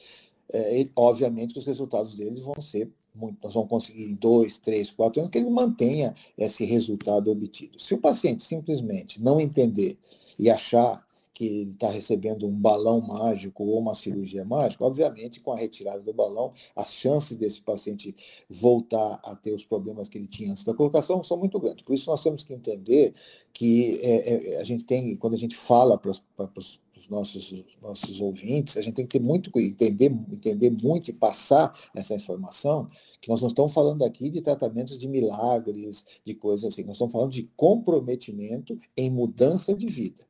é, 0.52 0.80
ele, 0.80 0.90
obviamente 0.96 1.52
que 1.52 1.60
os 1.60 1.66
resultados 1.66 2.16
dele 2.16 2.40
vão 2.40 2.60
ser 2.60 2.90
muito, 3.14 3.38
nós 3.42 3.54
vamos 3.54 3.68
conseguir 3.68 4.04
em 4.04 4.14
dois, 4.14 4.58
três, 4.58 4.90
quatro 4.90 5.20
anos 5.20 5.30
que 5.30 5.38
ele 5.38 5.50
mantenha 5.50 6.14
esse 6.36 6.64
resultado 6.64 7.30
obtido. 7.30 7.78
Se 7.78 7.94
o 7.94 7.98
paciente 7.98 8.42
simplesmente 8.42 9.20
não 9.20 9.40
entender 9.40 9.96
e 10.38 10.50
achar 10.50 11.06
que 11.40 11.46
ele 11.46 11.70
está 11.70 11.90
recebendo 11.90 12.46
um 12.46 12.52
balão 12.52 13.00
mágico 13.00 13.64
ou 13.64 13.78
uma 13.78 13.94
cirurgia 13.94 14.44
mágica, 14.44 14.84
obviamente, 14.84 15.40
com 15.40 15.50
a 15.50 15.56
retirada 15.56 16.02
do 16.02 16.12
balão, 16.12 16.52
as 16.76 16.92
chances 16.92 17.34
desse 17.34 17.62
paciente 17.62 18.14
voltar 18.46 19.18
a 19.24 19.34
ter 19.34 19.54
os 19.54 19.64
problemas 19.64 20.10
que 20.10 20.18
ele 20.18 20.26
tinha 20.26 20.52
antes 20.52 20.64
da 20.64 20.74
colocação 20.74 21.24
são 21.24 21.38
muito 21.38 21.58
grandes. 21.58 21.82
Por 21.82 21.94
isso, 21.94 22.10
nós 22.10 22.22
temos 22.22 22.42
que 22.42 22.52
entender 22.52 23.14
que 23.54 23.98
é, 24.02 24.56
é, 24.56 24.60
a 24.60 24.64
gente 24.64 24.84
tem, 24.84 25.16
quando 25.16 25.32
a 25.32 25.38
gente 25.38 25.56
fala 25.56 25.96
para 25.96 26.10
os 26.10 27.08
nossos, 27.08 27.64
nossos 27.80 28.20
ouvintes, 28.20 28.76
a 28.76 28.82
gente 28.82 28.96
tem 28.96 29.06
que 29.06 29.18
ter 29.18 29.24
muito, 29.24 29.50
entender, 29.58 30.12
entender 30.30 30.68
muito 30.68 31.08
e 31.08 31.14
passar 31.14 31.72
essa 31.96 32.14
informação, 32.14 32.86
que 33.18 33.30
nós 33.30 33.40
não 33.40 33.48
estamos 33.48 33.72
falando 33.72 34.04
aqui 34.04 34.28
de 34.28 34.42
tratamentos 34.42 34.98
de 34.98 35.08
milagres, 35.08 36.04
de 36.22 36.34
coisas 36.34 36.70
assim, 36.70 36.82
nós 36.82 36.96
estamos 36.96 37.12
falando 37.12 37.32
de 37.32 37.44
comprometimento 37.56 38.78
em 38.94 39.08
mudança 39.08 39.74
de 39.74 39.86
vida. 39.86 40.28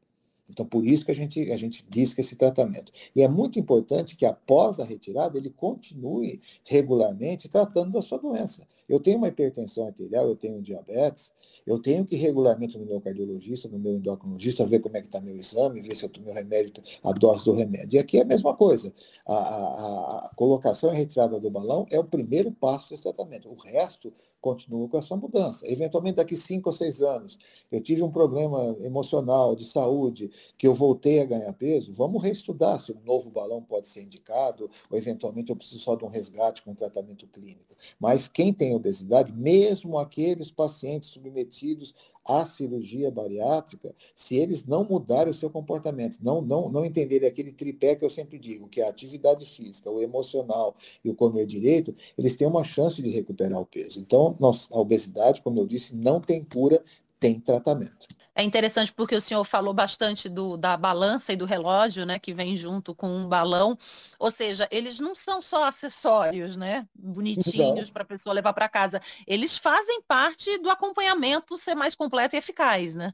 Então, 0.51 0.67
por 0.67 0.85
isso 0.87 1.05
que 1.05 1.11
a 1.11 1.15
gente, 1.15 1.51
a 1.51 1.57
gente 1.57 1.85
diz 1.89 2.13
que 2.13 2.21
esse 2.21 2.37
tratamento. 2.37 2.93
E 3.15 3.23
é 3.23 3.29
muito 3.29 3.59
importante 3.59 4.17
que 4.17 4.27
após 4.27 4.79
a 4.81 4.85
retirada 4.85 5.39
ele 5.39 5.51
continue 5.51 6.41
regularmente 6.65 7.49
tratando 7.49 7.93
da 7.93 8.03
sua 8.03 8.19
doença. 8.19 8.67
Eu 8.89 8.99
tenho 8.99 9.19
uma 9.19 9.29
hipertensão 9.29 9.87
arterial, 9.87 10.27
eu 10.27 10.37
tenho 10.37 10.61
diabetes, 10.61 11.33
eu 11.67 11.79
tenho 11.79 12.05
que 12.05 12.17
regularmente 12.17 12.77
no 12.79 12.85
meu 12.85 13.01
cardiologista, 13.01 13.69
no 13.69 13.79
meu 13.79 13.93
endocrinologista, 13.93 14.67
ver 14.67 14.81
como 14.81 14.97
é 14.97 15.01
que 15.01 15.07
está 15.07 15.21
meu 15.21 15.37
exame, 15.37 15.81
ver 15.81 15.95
se 15.95 16.03
eu 16.03 16.09
tomo 16.09 16.33
remédio, 16.33 16.73
a 17.03 17.13
dose 17.13 17.45
do 17.45 17.53
remédio. 17.53 17.97
E 17.97 17.99
aqui 17.99 18.19
é 18.19 18.23
a 18.23 18.25
mesma 18.25 18.55
coisa. 18.55 18.93
A, 19.27 19.35
a, 19.35 20.27
a 20.27 20.31
colocação 20.35 20.93
e 20.93 20.97
retirada 20.97 21.39
do 21.39 21.51
balão 21.51 21.87
é 21.91 21.99
o 21.99 22.05
primeiro 22.05 22.51
passo 22.51 22.91
desse 22.91 23.03
tratamento. 23.03 23.49
O 23.49 23.55
resto 23.55 24.13
continua 24.41 24.89
com 24.89 24.99
essa 24.99 25.17
mudança. 25.17 25.67
Eventualmente, 25.71 26.17
daqui 26.17 26.37
cinco 26.37 26.71
ou 26.71 26.75
seis 26.75 27.03
anos, 27.03 27.39
eu 27.71 27.81
tive 27.81 28.03
um 28.03 28.11
problema 28.11 28.77
emocional, 28.81 29.55
de 29.55 29.65
saúde, 29.65 30.31
que 30.57 30.67
eu 30.67 30.75
voltei 30.75 31.21
a 31.21 31.25
ganhar 31.25 31.53
peso, 31.53 31.93
vamos 31.93 32.23
reestudar 32.23 32.81
se 32.81 32.93
um 32.93 33.01
novo 33.05 33.31
balão 33.31 33.63
pode 33.63 33.89
ser 33.89 34.03
indicado, 34.03 34.71
ou 34.91 34.99
eventualmente 34.99 35.51
eu 35.51 35.57
preciso 35.57 35.81
só 35.81 35.95
de 35.95 36.05
um 36.05 36.09
resgate 36.09 36.63
com 36.63 36.75
tratamento 36.75 37.27
clínico. 37.27 37.77
Mas 37.99 38.29
quem 38.29 38.53
tem 38.53 38.75
obesidade, 38.75 39.33
mesmo 39.33 39.99
aqueles 39.99 40.51
pacientes 40.51 41.11
submetidos 41.11 41.95
à 42.27 42.45
cirurgia 42.45 43.11
bariátrica, 43.11 43.95
se 44.15 44.37
eles 44.37 44.67
não 44.67 44.85
mudarem 44.85 45.31
o 45.31 45.35
seu 45.35 45.51
comportamento, 45.51 46.19
não, 46.23 46.41
não, 46.43 46.69
não 46.69 46.85
entenderem 46.85 47.29
aquele 47.29 47.53
tripé 47.53 47.97
que 47.97 48.05
eu 48.05 48.11
sempre 48.11 48.39
digo, 48.39 48.69
que 48.69 48.81
é 48.81 48.87
a 48.87 48.91
atividade 48.91 49.47
física, 49.47 49.91
o 49.91 50.01
emocional 50.01 50.75
e 51.05 51.11
o 51.11 51.15
comer 51.15 51.47
direito, 51.47 51.95
eles 52.17 52.37
têm 52.37 52.47
uma 52.47 52.65
chance 52.65 53.03
de 53.03 53.11
recuperar 53.11 53.61
o 53.61 53.67
peso. 53.67 53.99
Então, 53.99 54.37
nós, 54.39 54.69
a 54.71 54.79
obesidade, 54.79 55.43
como 55.43 55.61
eu 55.61 55.67
disse, 55.67 55.95
não 55.95 56.21
tem 56.21 56.45
cura, 56.45 56.83
tem 57.19 57.39
tratamento. 57.39 58.09
É 58.41 58.43
interessante 58.43 58.91
porque 58.91 59.15
o 59.15 59.21
senhor 59.21 59.45
falou 59.45 59.75
bastante 59.75 60.27
do, 60.27 60.57
da 60.57 60.75
balança 60.75 61.31
e 61.31 61.37
do 61.37 61.45
relógio, 61.45 62.07
né, 62.07 62.19
que 62.19 62.33
vem 62.33 62.57
junto 62.57 62.95
com 62.95 63.07
um 63.07 63.29
balão. 63.29 63.77
Ou 64.19 64.31
seja, 64.31 64.67
eles 64.71 64.99
não 64.99 65.15
são 65.15 65.43
só 65.43 65.65
acessórios, 65.65 66.57
né, 66.57 66.89
bonitinhos 66.95 67.91
para 67.91 68.03
a 68.03 68.07
pessoa 68.07 68.33
levar 68.33 68.55
para 68.55 68.67
casa. 68.67 68.99
Eles 69.27 69.59
fazem 69.59 70.01
parte 70.09 70.57
do 70.57 70.71
acompanhamento 70.71 71.59
ser 71.59 71.75
mais 71.75 71.95
completo 71.95 72.35
e 72.35 72.39
eficaz, 72.39 72.95
né? 72.95 73.13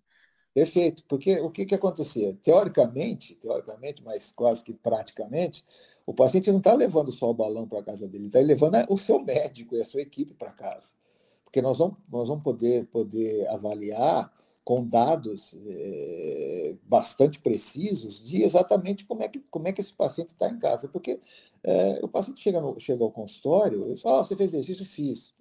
Perfeito, 0.54 1.02
porque 1.09 1.40
o 1.40 1.50
que, 1.50 1.66
que 1.66 1.75
acontecia? 1.75 2.33
Teoricamente, 2.40 3.35
teoricamente, 3.35 4.04
mas 4.04 4.30
quase 4.30 4.62
que 4.62 4.75
praticamente, 4.75 5.64
o 6.06 6.14
paciente 6.14 6.52
não 6.52 6.59
está 6.59 6.73
levando 6.73 7.11
só 7.11 7.30
o 7.30 7.35
balão 7.35 7.66
para 7.66 7.83
casa 7.83 8.06
dele, 8.06 8.26
está 8.26 8.38
levando 8.38 8.76
o 8.88 8.97
seu 8.97 9.18
médico 9.18 9.75
e 9.75 9.80
a 9.80 9.85
sua 9.85 10.02
equipe 10.02 10.35
para 10.35 10.52
casa. 10.52 10.95
Porque 11.42 11.61
nós 11.61 11.78
vamos, 11.78 11.97
nós 12.09 12.28
vamos 12.28 12.45
poder, 12.45 12.87
poder 12.87 13.49
avaliar 13.49 14.33
com 14.66 14.85
dados 14.85 15.56
é, 15.64 16.75
bastante 16.82 17.38
precisos 17.38 18.20
de 18.20 18.42
exatamente 18.42 19.04
como 19.04 19.23
é 19.23 19.28
que, 19.28 19.38
como 19.49 19.68
é 19.68 19.73
que 19.73 19.80
esse 19.80 19.92
paciente 19.92 20.30
está 20.30 20.50
em 20.50 20.58
casa. 20.58 20.88
Porque 20.88 21.20
é, 21.62 22.00
o 22.02 22.08
paciente 22.08 22.40
chega, 22.40 22.61
no, 22.61 22.76
chega 22.80 23.04
ao 23.04 23.12
consultório 23.12 23.92
e 23.92 23.96
fala, 23.96 24.23
oh, 24.23 24.25
você 24.25 24.35
fez 24.35 24.52
exercício? 24.52 24.85
Fiz. 24.85 25.32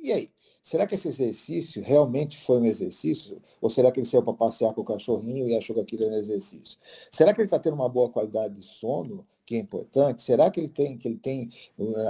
E 0.00 0.10
aí? 0.10 0.30
Será 0.62 0.86
que 0.86 0.94
esse 0.94 1.06
exercício 1.06 1.82
realmente 1.82 2.38
foi 2.38 2.58
um 2.58 2.64
exercício? 2.64 3.42
Ou 3.60 3.68
será 3.68 3.92
que 3.92 4.00
ele 4.00 4.08
saiu 4.08 4.22
para 4.22 4.32
passear 4.32 4.72
com 4.72 4.80
o 4.80 4.84
cachorrinho 4.84 5.46
e 5.46 5.54
achou 5.54 5.74
que 5.74 5.82
aquilo 5.82 6.04
era 6.04 6.14
um 6.14 6.18
exercício? 6.18 6.78
Será 7.10 7.34
que 7.34 7.42
ele 7.42 7.48
está 7.48 7.58
tendo 7.58 7.74
uma 7.74 7.90
boa 7.90 8.08
qualidade 8.08 8.54
de 8.54 8.64
sono? 8.64 9.26
Que 9.46 9.54
é 9.54 9.58
importante? 9.58 10.22
Será 10.22 10.50
que 10.50 10.58
ele 10.58 10.68
tem, 10.68 10.98
que 10.98 11.06
ele 11.06 11.18
tem, 11.18 11.48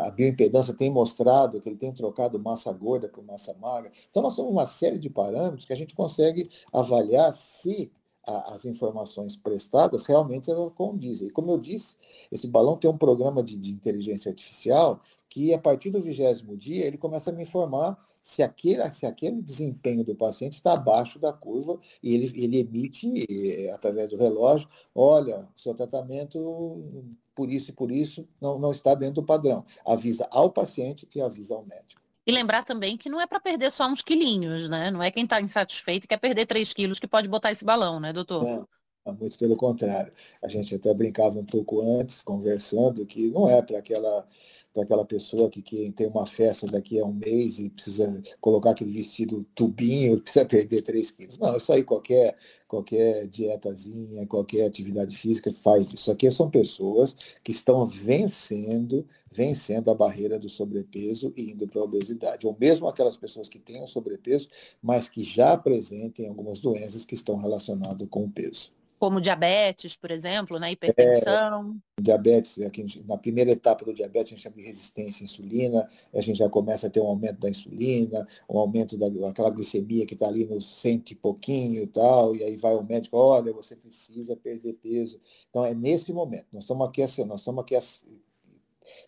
a 0.05 0.11
bioimpedância 0.11 0.73
tem 0.73 0.91
mostrado 0.91 1.61
que 1.61 1.69
ele 1.69 1.77
tem 1.77 1.93
trocado 1.93 2.41
massa 2.41 2.73
gorda 2.73 3.09
por 3.09 3.23
massa 3.23 3.55
magra? 3.55 3.93
Então, 4.11 4.23
nós 4.23 4.35
temos 4.35 4.51
uma 4.51 4.67
série 4.67 4.99
de 4.99 5.11
parâmetros 5.11 5.67
que 5.67 5.73
a 5.73 5.77
gente 5.77 5.95
consegue 5.95 6.49
avaliar 6.73 7.33
se 7.35 7.93
as 8.27 8.65
informações 8.65 9.37
prestadas 9.37 10.05
realmente 10.05 10.51
elas 10.51 10.73
condizem. 10.75 11.29
E 11.29 11.31
como 11.31 11.53
eu 11.53 11.59
disse, 11.59 11.97
esse 12.33 12.49
balão 12.49 12.77
tem 12.77 12.91
um 12.91 12.99
programa 12.99 13.41
de, 13.43 13.57
de 13.57 13.71
inteligência 13.71 14.31
artificial 14.31 15.01
que, 15.29 15.55
a 15.55 15.59
partir 15.59 15.91
do 15.91 16.01
vigésimo 16.01 16.57
dia, 16.57 16.87
ele 16.87 16.99
começa 16.99 17.31
a 17.31 17.33
me 17.33 17.45
informar 17.45 17.97
se 18.27 18.43
aquele, 18.43 18.83
se 18.91 19.07
aquele 19.07 19.41
desempenho 19.41 20.03
do 20.03 20.13
paciente 20.13 20.55
está 20.55 20.73
abaixo 20.73 21.17
da 21.17 21.33
curva 21.33 21.79
e 22.03 22.13
ele, 22.13 22.33
ele 22.35 22.59
emite, 22.59 23.25
eh, 23.31 23.71
através 23.73 24.09
do 24.09 24.17
relógio, 24.17 24.69
olha, 24.93 25.49
seu 25.55 25.73
tratamento 25.73 27.05
por 27.37 27.49
isso 27.49 27.71
e 27.71 27.73
por 27.73 27.93
isso 27.93 28.29
não, 28.41 28.59
não 28.59 28.73
está 28.73 28.97
dentro 28.97 29.23
do 29.23 29.25
padrão. 29.25 29.65
Avisa 29.87 30.27
ao 30.33 30.51
paciente 30.51 31.09
e 31.15 31.21
avisa 31.21 31.55
ao 31.55 31.65
médico. 31.65 32.03
E 32.27 32.33
lembrar 32.33 32.65
também 32.65 32.97
que 32.97 33.09
não 33.09 33.21
é 33.21 33.29
para 33.29 33.39
perder 33.39 33.71
só 33.71 33.87
uns 33.87 34.03
quilinhos, 34.03 34.69
né? 34.69 34.91
Não 34.91 35.01
é 35.01 35.13
quem 35.13 35.23
está 35.23 35.41
insatisfeito 35.41 36.07
e 36.07 36.09
quer 36.09 36.17
perder 36.17 36.47
3 36.47 36.73
quilos 36.73 36.99
que 36.99 37.07
pode 37.07 37.29
botar 37.29 37.53
esse 37.53 37.65
balão, 37.65 38.01
né, 38.01 38.13
doutor? 38.13 38.43
Não, 38.43 38.69
muito 39.13 39.39
pelo 39.39 39.57
contrário. 39.57 40.13
A 40.43 40.49
gente 40.49 40.75
até 40.75 40.93
brincava 40.95 41.39
um 41.39 41.45
pouco 41.45 41.81
antes, 42.01 42.23
conversando, 42.23 43.05
que 43.07 43.29
não 43.31 43.49
é 43.49 43.63
para 43.63 43.79
aquela 43.79 44.27
para 44.77 44.83
aquela 44.83 45.05
pessoa 45.07 45.49
que, 45.49 45.63
que 45.63 45.91
tem 45.93 46.07
uma 46.07 46.27
festa 46.27 46.67
daqui 46.67 47.01
a 47.01 47.05
um 47.07 47.13
mês 47.13 47.59
e 47.59 47.71
precisa 47.71 48.23
colocar 48.43 48.71
aquele 48.73 48.93
vestido 48.93 49.47
tubinho, 49.55 50.21
precisa 50.21 50.45
perder 50.45 50.83
3 50.83 51.11
quilos. 51.13 51.39
Não, 51.39 51.57
isso 51.57 51.73
aí 51.73 51.83
qualquer, 51.83 52.37
qualquer 52.69 53.27
dietazinha, 53.27 54.27
qualquer 54.27 54.67
atividade 54.67 55.17
física 55.17 55.51
faz 55.51 55.91
isso. 55.91 56.11
Aqui 56.11 56.31
são 56.31 56.51
pessoas 56.51 57.17
que 57.43 57.53
estão 57.53 57.87
vencendo, 57.87 59.07
vencendo 59.33 59.91
a 59.91 59.95
barreira 59.95 60.39
do 60.39 60.49
sobrepeso 60.49 61.33
e 61.35 61.53
indo 61.53 61.67
para 61.67 61.81
a 61.81 61.85
obesidade. 61.85 62.47
Ou 62.47 62.55
mesmo 62.61 62.87
aquelas 62.87 63.17
pessoas 63.17 63.49
que 63.49 63.59
têm 63.59 63.83
o 63.83 63.87
sobrepeso, 63.87 64.47
mas 64.83 65.09
que 65.09 65.25
já 65.25 65.53
apresentem 65.53 66.29
algumas 66.29 66.61
doenças 66.61 67.07
que 67.07 67.15
estão 67.15 67.37
relacionadas 67.37 68.07
com 68.11 68.25
o 68.25 68.31
peso 68.31 68.77
como 68.99 69.21
diabetes, 69.21 69.95
por 69.95 70.11
exemplo, 70.11 70.59
né? 70.59 70.73
hipertensão. 70.73 71.77
É, 71.99 72.03
diabetes, 72.03 72.59
aqui 72.61 72.85
na 73.07 73.17
primeira 73.17 73.51
etapa 73.51 73.85
do 73.85 73.93
diabetes, 73.93 74.29
a 74.29 74.37
gente 74.37 74.43
chama 74.43 74.57
de 74.57 74.63
resistência 74.63 75.23
à 75.23 75.25
insulina, 75.25 75.91
a 76.15 76.21
gente 76.21 76.39
já 76.39 76.49
começa 76.49 76.87
a 76.87 76.91
ter 76.91 77.01
um 77.01 77.07
aumento 77.07 77.39
da 77.39 77.51
insulina, 77.51 78.27
um 78.49 78.59
aumento 78.59 78.97
daquela 78.97 79.51
glicemia 79.51 80.07
que 80.07 80.15
está 80.15 80.27
ali 80.27 80.47
no 80.47 80.61
cento 80.61 81.11
e 81.11 81.15
pouquinho 81.15 81.83
e 81.83 81.87
tal, 81.87 82.35
e 82.35 82.43
aí 82.43 82.57
vai 82.57 82.75
o 82.75 82.83
médico, 82.83 83.17
olha, 83.17 83.53
você 83.53 83.77
precisa 83.77 84.35
perder 84.35 84.75
peso. 84.75 85.21
Então 85.51 85.65
é 85.65 85.75
nesse 85.75 86.13
momento, 86.13 86.47
nós 86.53 86.65
estamos 86.65 86.89
aqui 86.89 87.03
assim, 87.03 87.25
nós 87.25 87.41
estamos 87.41 87.63
aqui 87.63 87.77
assim, 87.77 88.21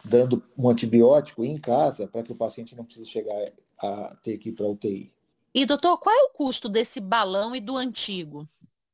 dando 0.04 0.42
um 0.56 0.68
antibiótico 0.68 1.44
em 1.44 1.56
casa 1.56 2.06
para 2.06 2.22
que 2.22 2.32
o 2.32 2.36
paciente 2.36 2.76
não 2.76 2.84
precise 2.84 3.08
chegar 3.08 3.36
a 3.80 4.16
ter 4.22 4.36
que 4.38 4.50
ir 4.50 4.52
para 4.52 4.66
a 4.66 4.70
UTI. 4.70 5.12
E 5.54 5.64
doutor, 5.64 5.96
qual 5.98 6.14
é 6.14 6.22
o 6.24 6.30
custo 6.30 6.68
desse 6.68 7.00
balão 7.00 7.56
e 7.56 7.60
do 7.60 7.76
antigo? 7.76 8.46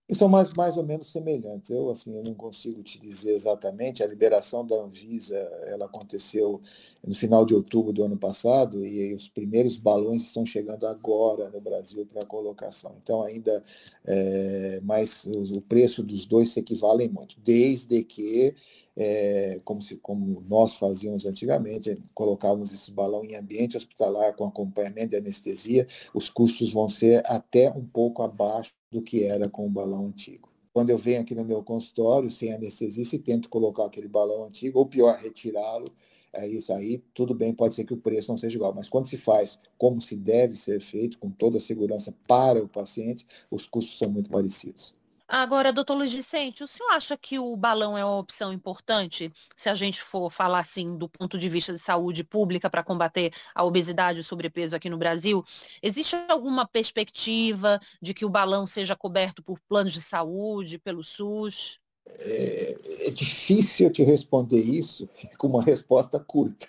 E 0.07 0.15
são 0.15 0.29
mais, 0.29 0.53
mais 0.53 0.77
ou 0.77 0.85
menos 0.85 1.11
semelhantes. 1.11 1.71
Eu, 1.71 1.89
assim, 1.89 2.15
eu 2.15 2.23
não 2.23 2.35
consigo 2.35 2.83
te 2.83 3.01
dizer 3.01 3.33
exatamente. 3.33 4.03
A 4.03 4.07
liberação 4.07 4.67
da 4.67 4.77
Anvisa 4.77 5.37
ela 5.67 5.87
aconteceu 5.87 6.61
no 7.03 7.15
final 7.15 7.47
de 7.47 7.55
outubro 7.55 7.91
do 7.91 8.05
ano 8.05 8.19
passado 8.19 8.85
e 8.85 9.15
os 9.15 9.29
primeiros 9.29 9.79
balões 9.79 10.23
estão 10.23 10.45
chegando 10.45 10.87
agora 10.87 11.49
no 11.49 11.61
Brasil 11.61 12.07
para 12.07 12.27
colocação. 12.27 12.95
Então, 13.03 13.23
ainda 13.23 13.65
é, 14.07 14.81
mais 14.83 15.25
o 15.25 15.63
preço 15.63 16.03
dos 16.03 16.27
dois 16.27 16.51
se 16.51 16.61
equivalem 16.61 17.09
muito, 17.09 17.41
desde 17.41 18.05
que 18.05 18.55
é, 18.97 19.61
como, 19.65 19.83
se, 19.83 19.97
como 19.97 20.43
nós 20.49 20.75
fazíamos 20.75 21.27
antigamente, 21.27 22.01
colocávamos 22.15 22.73
esse 22.73 22.91
balão 22.91 23.25
em 23.25 23.35
ambiente 23.35 23.77
hospitalar 23.77 24.35
com 24.35 24.47
acompanhamento 24.47 25.11
de 25.11 25.17
anestesia, 25.17 25.87
os 26.13 26.29
custos 26.29 26.73
vão 26.73 26.89
ser 26.89 27.23
até 27.27 27.71
um 27.71 27.85
pouco 27.85 28.23
abaixo 28.23 28.73
do 28.91 29.03
que 29.03 29.25
era 29.25 29.49
com 29.49 29.67
o 29.67 29.71
balão 29.71 30.07
antigo. 30.07 30.49
Quando 30.73 30.91
eu 30.91 30.99
venho 30.99 31.21
aqui 31.21 31.35
no 31.35 31.45
meu 31.45 31.63
consultório, 31.63 32.31
sem 32.31 32.53
anestesia, 32.53 33.05
e 33.13 33.19
tento 33.19 33.49
colocar 33.49 33.85
aquele 33.85 34.09
balão 34.09 34.45
antigo, 34.45 34.79
ou 34.79 34.87
pior, 34.87 35.17
retirá-lo, 35.17 35.93
é 36.33 36.49
isso 36.49 36.73
aí, 36.73 36.99
tudo 37.15 37.33
bem, 37.33 37.55
pode 37.55 37.75
ser 37.75 37.85
que 37.85 37.95
o 37.95 37.97
preço 37.97 38.31
não 38.31 38.37
seja 38.37 38.57
igual, 38.57 38.75
mas 38.75 38.89
quando 38.89 39.09
se 39.09 39.17
faz 39.17 39.59
como 39.79 40.01
se 40.01 40.17
deve 40.17 40.57
ser 40.57 40.81
feito, 40.81 41.19
com 41.19 41.31
toda 41.31 41.59
a 41.59 41.61
segurança 41.61 42.13
para 42.27 42.63
o 42.63 42.69
paciente, 42.69 43.25
os 43.51 43.67
custos 43.67 43.99
são 43.99 44.11
muito 44.11 44.31
parecidos. 44.31 44.95
Agora, 45.27 45.73
doutor 45.73 45.95
Luiz 45.95 46.13
Vicente, 46.13 46.63
o 46.63 46.67
senhor 46.67 46.91
acha 46.91 47.17
que 47.17 47.39
o 47.39 47.57
balão 47.57 47.97
é 47.97 48.05
uma 48.05 48.19
opção 48.19 48.53
importante 48.53 49.33
se 49.57 49.71
a 49.71 49.75
gente 49.75 50.03
for 50.03 50.31
falar 50.31 50.59
assim 50.59 50.99
do 50.99 51.09
ponto 51.09 51.39
de 51.39 51.49
vista 51.49 51.73
de 51.73 51.79
saúde 51.79 52.23
pública 52.23 52.69
para 52.69 52.85
combater 52.85 53.33
a 53.55 53.65
obesidade 53.65 54.19
e 54.19 54.21
o 54.21 54.25
sobrepeso 54.25 54.77
aqui 54.77 54.91
no 54.91 54.99
Brasil? 54.99 55.43
Existe 55.83 56.15
alguma 56.29 56.69
perspectiva 56.69 57.81
de 58.03 58.13
que 58.13 58.27
o 58.27 58.29
balão 58.29 58.67
seja 58.67 58.95
coberto 58.95 59.43
por 59.43 59.59
planos 59.67 59.95
de 59.95 60.03
saúde, 60.03 60.79
pelo 60.79 61.03
SUS? 61.03 61.81
É, 62.07 63.07
é 63.07 63.11
difícil 63.11 63.91
te 63.91 64.03
responder 64.03 64.61
isso 64.61 65.09
com 65.39 65.47
uma 65.47 65.63
resposta 65.63 66.21
curta, 66.21 66.69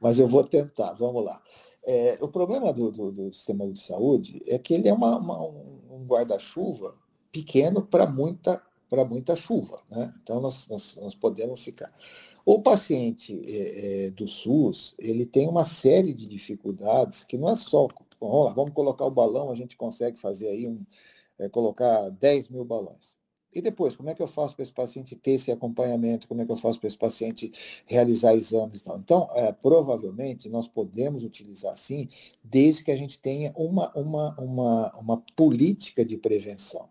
mas 0.00 0.20
eu 0.20 0.28
vou 0.28 0.44
tentar. 0.44 0.92
Vamos 0.92 1.24
lá. 1.24 1.42
É, 1.84 2.16
o 2.20 2.28
problema 2.28 2.72
do, 2.72 2.92
do, 2.92 3.10
do, 3.10 3.32
sistema 3.32 3.68
de 3.68 3.82
saúde 3.82 4.40
é 4.46 4.56
que 4.56 4.72
ele 4.72 4.88
é 4.88 4.92
uma, 4.92 5.18
uma, 5.18 5.42
um 5.42 6.06
guarda-chuva 6.06 7.01
pequeno 7.32 7.82
para 7.82 8.06
muita, 8.06 8.62
para 8.88 9.04
muita 9.04 9.34
chuva. 9.34 9.82
Né? 9.90 10.12
Então, 10.22 10.40
nós, 10.40 10.68
nós, 10.68 10.96
nós 10.96 11.14
podemos 11.14 11.64
ficar. 11.64 11.92
O 12.44 12.60
paciente 12.60 13.40
é, 13.44 14.06
é, 14.06 14.10
do 14.10 14.28
SUS, 14.28 14.94
ele 14.98 15.24
tem 15.24 15.48
uma 15.48 15.64
série 15.64 16.12
de 16.12 16.26
dificuldades 16.26 17.24
que 17.24 17.38
não 17.38 17.48
é 17.48 17.56
só, 17.56 17.88
vamos 18.20 18.44
lá, 18.46 18.52
vamos 18.52 18.74
colocar 18.74 19.06
o 19.06 19.10
balão, 19.10 19.50
a 19.50 19.54
gente 19.54 19.76
consegue 19.76 20.20
fazer 20.20 20.48
aí 20.48 20.68
um, 20.68 20.84
é, 21.38 21.48
colocar 21.48 22.10
10 22.10 22.50
mil 22.50 22.64
balões. 22.64 23.16
E 23.54 23.60
depois, 23.60 23.94
como 23.94 24.08
é 24.08 24.14
que 24.14 24.22
eu 24.22 24.26
faço 24.26 24.56
para 24.56 24.62
esse 24.62 24.72
paciente 24.72 25.14
ter 25.14 25.32
esse 25.32 25.52
acompanhamento? 25.52 26.26
Como 26.26 26.40
é 26.40 26.46
que 26.46 26.50
eu 26.50 26.56
faço 26.56 26.80
para 26.80 26.88
esse 26.88 26.96
paciente 26.96 27.52
realizar 27.86 28.34
exames 28.34 28.80
tal? 28.80 28.98
Então, 28.98 29.28
é, 29.34 29.52
provavelmente, 29.52 30.48
nós 30.48 30.66
podemos 30.66 31.22
utilizar 31.22 31.76
sim, 31.76 32.08
desde 32.42 32.82
que 32.82 32.90
a 32.90 32.96
gente 32.96 33.18
tenha 33.18 33.52
uma, 33.54 33.92
uma, 33.94 34.34
uma, 34.40 34.98
uma 34.98 35.22
política 35.36 36.02
de 36.02 36.16
prevenção, 36.16 36.88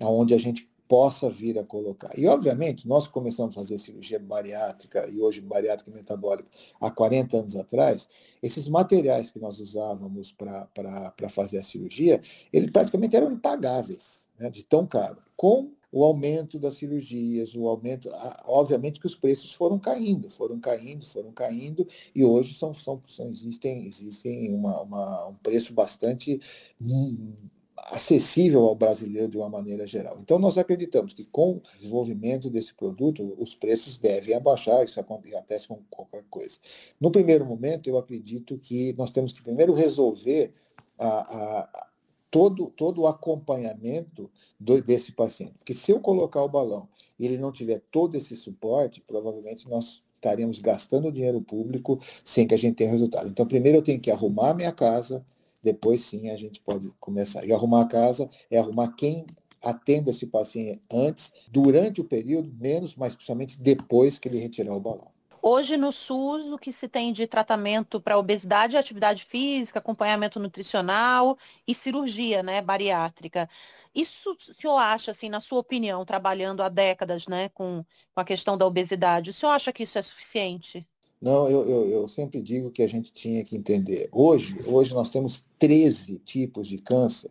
onde 0.00 0.34
a 0.34 0.38
gente 0.38 0.68
possa 0.88 1.28
vir 1.28 1.58
a 1.58 1.64
colocar. 1.64 2.16
E, 2.16 2.26
obviamente, 2.26 2.86
nós 2.86 3.06
começamos 3.06 3.56
a 3.56 3.60
fazer 3.60 3.78
cirurgia 3.78 4.18
bariátrica, 4.18 5.08
e 5.08 5.20
hoje 5.20 5.40
bariátrica 5.40 5.90
e 5.90 5.94
metabólica, 5.94 6.48
há 6.80 6.90
40 6.90 7.38
anos 7.38 7.56
atrás, 7.56 8.08
esses 8.42 8.68
materiais 8.68 9.30
que 9.30 9.40
nós 9.40 9.58
usávamos 9.58 10.32
para 10.32 11.28
fazer 11.28 11.58
a 11.58 11.64
cirurgia, 11.64 12.22
eles 12.52 12.70
praticamente 12.70 13.16
eram 13.16 13.32
impagáveis, 13.32 14.26
né, 14.38 14.48
de 14.48 14.62
tão 14.62 14.86
caro. 14.86 15.18
Com 15.36 15.72
o 15.90 16.04
aumento 16.04 16.58
das 16.58 16.74
cirurgias, 16.74 17.54
o 17.54 17.66
aumento, 17.66 18.08
obviamente 18.44 19.00
que 19.00 19.06
os 19.06 19.14
preços 19.14 19.54
foram 19.54 19.78
caindo, 19.78 20.28
foram 20.28 20.60
caindo, 20.60 21.04
foram 21.06 21.32
caindo, 21.32 21.86
e 22.14 22.24
hoje 22.24 22.54
são, 22.54 22.74
são, 22.74 23.02
são 23.06 23.30
existem, 23.30 23.86
existem 23.86 24.52
uma, 24.52 24.82
uma, 24.82 25.28
um 25.28 25.34
preço 25.34 25.72
bastante 25.72 26.40
hum, 26.80 27.32
acessível 27.76 28.64
ao 28.64 28.74
brasileiro 28.74 29.28
de 29.28 29.36
uma 29.36 29.48
maneira 29.48 29.86
geral. 29.86 30.16
Então, 30.20 30.38
nós 30.38 30.56
acreditamos 30.56 31.12
que 31.12 31.24
com 31.24 31.52
o 31.52 31.62
desenvolvimento 31.76 32.48
desse 32.48 32.74
produto, 32.74 33.36
os 33.38 33.54
preços 33.54 33.98
devem 33.98 34.34
abaixar, 34.34 34.84
isso 34.84 34.98
acontece 34.98 35.68
com 35.68 35.82
qualquer 35.90 36.24
coisa. 36.30 36.56
No 37.00 37.10
primeiro 37.10 37.44
momento, 37.44 37.88
eu 37.88 37.98
acredito 37.98 38.58
que 38.58 38.94
nós 38.94 39.10
temos 39.10 39.32
que 39.32 39.42
primeiro 39.42 39.74
resolver 39.74 40.52
a, 40.98 41.08
a, 41.08 41.88
todo, 42.30 42.70
todo 42.70 43.02
o 43.02 43.06
acompanhamento 43.06 44.30
do, 44.58 44.82
desse 44.82 45.12
paciente. 45.12 45.54
Porque 45.58 45.74
se 45.74 45.92
eu 45.92 46.00
colocar 46.00 46.42
o 46.42 46.48
balão 46.48 46.88
e 47.18 47.26
ele 47.26 47.38
não 47.38 47.52
tiver 47.52 47.82
todo 47.90 48.16
esse 48.16 48.34
suporte, 48.34 49.02
provavelmente 49.06 49.68
nós 49.68 50.02
estaremos 50.16 50.58
gastando 50.58 51.12
dinheiro 51.12 51.40
público 51.40 52.00
sem 52.24 52.46
que 52.46 52.54
a 52.54 52.58
gente 52.58 52.76
tenha 52.76 52.90
resultado. 52.90 53.28
Então, 53.28 53.46
primeiro 53.46 53.78
eu 53.78 53.82
tenho 53.82 54.00
que 54.00 54.10
arrumar 54.10 54.50
a 54.50 54.54
minha 54.54 54.72
casa, 54.72 55.24
depois 55.66 56.02
sim 56.02 56.30
a 56.30 56.36
gente 56.36 56.60
pode 56.60 56.88
começar. 57.00 57.44
E 57.44 57.52
arrumar 57.52 57.82
a 57.82 57.88
casa 57.88 58.30
é 58.48 58.56
arrumar 58.56 58.94
quem 58.94 59.26
atenda 59.60 60.12
esse 60.12 60.24
paciente 60.24 60.80
antes, 60.92 61.32
durante 61.48 62.00
o 62.00 62.04
período, 62.04 62.54
menos, 62.54 62.94
mas 62.94 63.16
principalmente 63.16 63.60
depois 63.60 64.16
que 64.16 64.28
ele 64.28 64.38
retirar 64.38 64.74
o 64.76 64.80
balão. 64.80 65.10
Hoje, 65.42 65.76
no 65.76 65.90
SUS, 65.90 66.46
o 66.46 66.58
que 66.58 66.72
se 66.72 66.88
tem 66.88 67.12
de 67.12 67.26
tratamento 67.26 68.00
para 68.00 68.16
obesidade 68.16 68.76
é 68.76 68.78
atividade 68.78 69.24
física, 69.24 69.80
acompanhamento 69.80 70.38
nutricional 70.38 71.36
e 71.66 71.74
cirurgia 71.74 72.42
né, 72.44 72.62
bariátrica. 72.62 73.48
Isso 73.94 74.32
o 74.32 74.54
senhor 74.54 74.76
acha, 74.76 75.10
assim, 75.10 75.28
na 75.28 75.40
sua 75.40 75.58
opinião, 75.58 76.04
trabalhando 76.04 76.62
há 76.62 76.68
décadas 76.68 77.26
né, 77.26 77.48
com, 77.48 77.84
com 78.14 78.20
a 78.20 78.24
questão 78.24 78.56
da 78.56 78.66
obesidade, 78.66 79.30
o 79.30 79.32
senhor 79.32 79.52
acha 79.52 79.72
que 79.72 79.82
isso 79.82 79.98
é 79.98 80.02
suficiente? 80.02 80.86
Não, 81.20 81.48
eu, 81.48 81.68
eu, 81.68 81.88
eu, 81.88 82.08
sempre 82.08 82.42
digo 82.42 82.70
que 82.70 82.82
a 82.82 82.86
gente 82.86 83.12
tinha 83.12 83.42
que 83.42 83.56
entender. 83.56 84.08
Hoje, 84.12 84.54
hoje 84.66 84.92
nós 84.92 85.08
temos 85.08 85.44
13 85.58 86.18
tipos 86.18 86.68
de 86.68 86.78
câncer. 86.78 87.30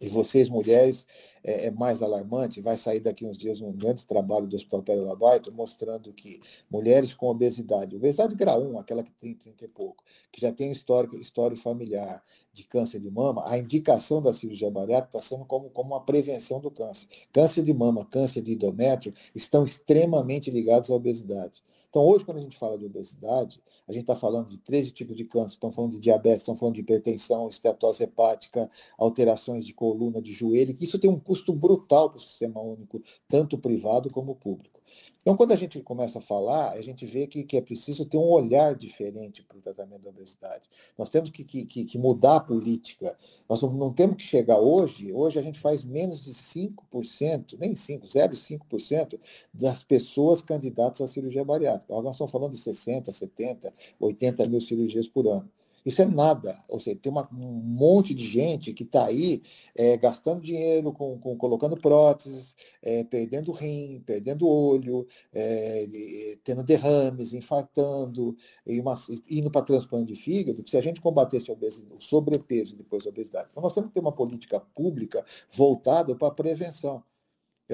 E 0.00 0.08
vocês, 0.08 0.48
mulheres, 0.48 1.06
é, 1.44 1.66
é 1.66 1.70
mais 1.70 2.02
alarmante. 2.02 2.60
Vai 2.60 2.76
sair 2.76 3.00
daqui 3.00 3.24
uns 3.24 3.38
dias 3.38 3.60
um 3.60 3.72
grande 3.72 4.06
trabalho 4.06 4.46
do 4.46 4.56
Hospital 4.56 4.82
Pérola 4.82 5.08
Labaito 5.10 5.52
mostrando 5.52 6.12
que 6.12 6.40
mulheres 6.70 7.12
com 7.14 7.26
obesidade, 7.26 7.94
obesidade 7.94 8.34
grau 8.34 8.62
1, 8.62 8.78
aquela 8.78 9.02
que 9.02 9.12
tem 9.12 9.34
30 9.34 9.64
e 9.64 9.68
pouco, 9.68 10.02
que 10.32 10.40
já 10.40 10.52
tem 10.52 10.72
histórico, 10.72 11.16
história 11.16 11.56
familiar 11.56 12.22
de 12.52 12.64
câncer 12.64 13.00
de 13.00 13.10
mama, 13.10 13.44
a 13.48 13.56
indicação 13.56 14.20
da 14.20 14.32
cirurgia 14.32 14.70
bariátrica 14.70 15.18
está 15.18 15.28
sendo 15.28 15.44
como, 15.44 15.70
como 15.70 15.94
uma 15.94 16.04
prevenção 16.04 16.60
do 16.60 16.70
câncer. 16.70 17.08
Câncer 17.32 17.62
de 17.64 17.72
mama, 17.72 18.04
câncer 18.04 18.42
de 18.42 18.54
endométrio 18.54 19.14
estão 19.34 19.64
extremamente 19.64 20.50
ligados 20.50 20.90
à 20.90 20.94
obesidade. 20.94 21.62
Então, 21.92 22.06
hoje, 22.06 22.24
quando 22.24 22.38
a 22.38 22.40
gente 22.40 22.56
fala 22.56 22.78
de 22.78 22.86
obesidade, 22.86 23.60
a 23.86 23.92
gente 23.92 24.04
está 24.04 24.16
falando 24.16 24.48
de 24.48 24.56
13 24.56 24.92
tipos 24.92 25.14
de 25.14 25.26
câncer, 25.26 25.56
estamos 25.56 25.76
falando 25.76 25.92
de 25.92 26.00
diabetes, 26.00 26.38
estamos 26.38 26.58
falando 26.58 26.76
de 26.76 26.80
hipertensão, 26.80 27.50
estetose 27.50 28.02
hepática, 28.02 28.70
alterações 28.96 29.66
de 29.66 29.74
coluna, 29.74 30.22
de 30.22 30.32
joelho, 30.32 30.74
que 30.74 30.86
isso 30.86 30.98
tem 30.98 31.10
um 31.10 31.20
custo 31.20 31.52
brutal 31.52 32.08
para 32.08 32.16
o 32.16 32.20
sistema 32.22 32.62
único, 32.62 33.02
tanto 33.28 33.58
privado 33.58 34.10
como 34.10 34.34
público. 34.34 34.80
Então, 35.22 35.36
quando 35.36 35.52
a 35.52 35.56
gente 35.56 35.80
começa 35.82 36.18
a 36.18 36.22
falar, 36.22 36.72
a 36.72 36.82
gente 36.82 37.06
vê 37.06 37.28
que, 37.28 37.44
que 37.44 37.56
é 37.56 37.60
preciso 37.60 38.04
ter 38.04 38.16
um 38.16 38.28
olhar 38.28 38.74
diferente 38.74 39.40
para 39.44 39.56
o 39.56 39.60
tratamento 39.60 40.02
da 40.02 40.10
obesidade. 40.10 40.68
Nós 40.98 41.08
temos 41.08 41.30
que, 41.30 41.44
que, 41.44 41.64
que 41.64 41.98
mudar 41.98 42.36
a 42.36 42.40
política. 42.40 43.16
Nós 43.48 43.62
não, 43.62 43.92
temos 43.92 44.16
que 44.16 44.24
chegar 44.24 44.58
hoje, 44.58 45.12
hoje 45.12 45.38
a 45.38 45.42
gente 45.42 45.60
faz 45.60 45.84
menos 45.84 46.24
de 46.24 46.32
5%, 46.32 47.56
nem 47.56 47.74
5%, 47.74 48.08
0,5% 48.08 49.20
das 49.54 49.84
pessoas 49.84 50.42
candidatas 50.42 51.00
à 51.00 51.06
cirurgia 51.06 51.44
bariátrica. 51.44 51.94
Nós 52.02 52.16
estamos 52.16 52.32
falando 52.32 52.52
de 52.52 52.58
60, 52.58 53.12
70, 53.12 53.72
80 54.00 54.48
mil 54.48 54.60
cirurgias 54.60 55.08
por 55.08 55.28
ano. 55.28 55.48
Isso 55.84 56.00
é 56.00 56.06
nada. 56.06 56.56
Ou 56.68 56.78
seja, 56.78 56.98
tem 57.00 57.10
uma, 57.10 57.28
um 57.32 57.60
monte 57.62 58.14
de 58.14 58.24
gente 58.24 58.72
que 58.72 58.84
está 58.84 59.06
aí 59.06 59.42
é, 59.76 59.96
gastando 59.96 60.40
dinheiro, 60.40 60.92
com, 60.92 61.18
com, 61.18 61.36
colocando 61.36 61.76
próteses, 61.76 62.56
é, 62.82 63.04
perdendo 63.04 63.52
rim, 63.52 64.02
perdendo 64.06 64.48
olho, 64.48 65.06
é, 65.32 66.38
tendo 66.44 66.62
derrames, 66.62 67.32
infartando, 67.32 68.36
uma, 68.66 68.94
indo 69.30 69.50
para 69.50 69.62
transplante 69.62 70.12
de 70.12 70.18
fígado, 70.18 70.66
se 70.68 70.76
a 70.76 70.80
gente 70.80 71.00
combatesse 71.00 71.50
o 71.50 72.00
sobrepeso 72.00 72.74
e 72.74 72.78
depois 72.78 73.06
a 73.06 73.10
obesidade. 73.10 73.48
Então, 73.50 73.62
nós 73.62 73.74
temos 73.74 73.88
que 73.88 73.94
ter 73.94 74.00
uma 74.00 74.12
política 74.12 74.60
pública 74.60 75.24
voltada 75.50 76.14
para 76.14 76.28
a 76.28 76.32
prevenção. 76.34 77.02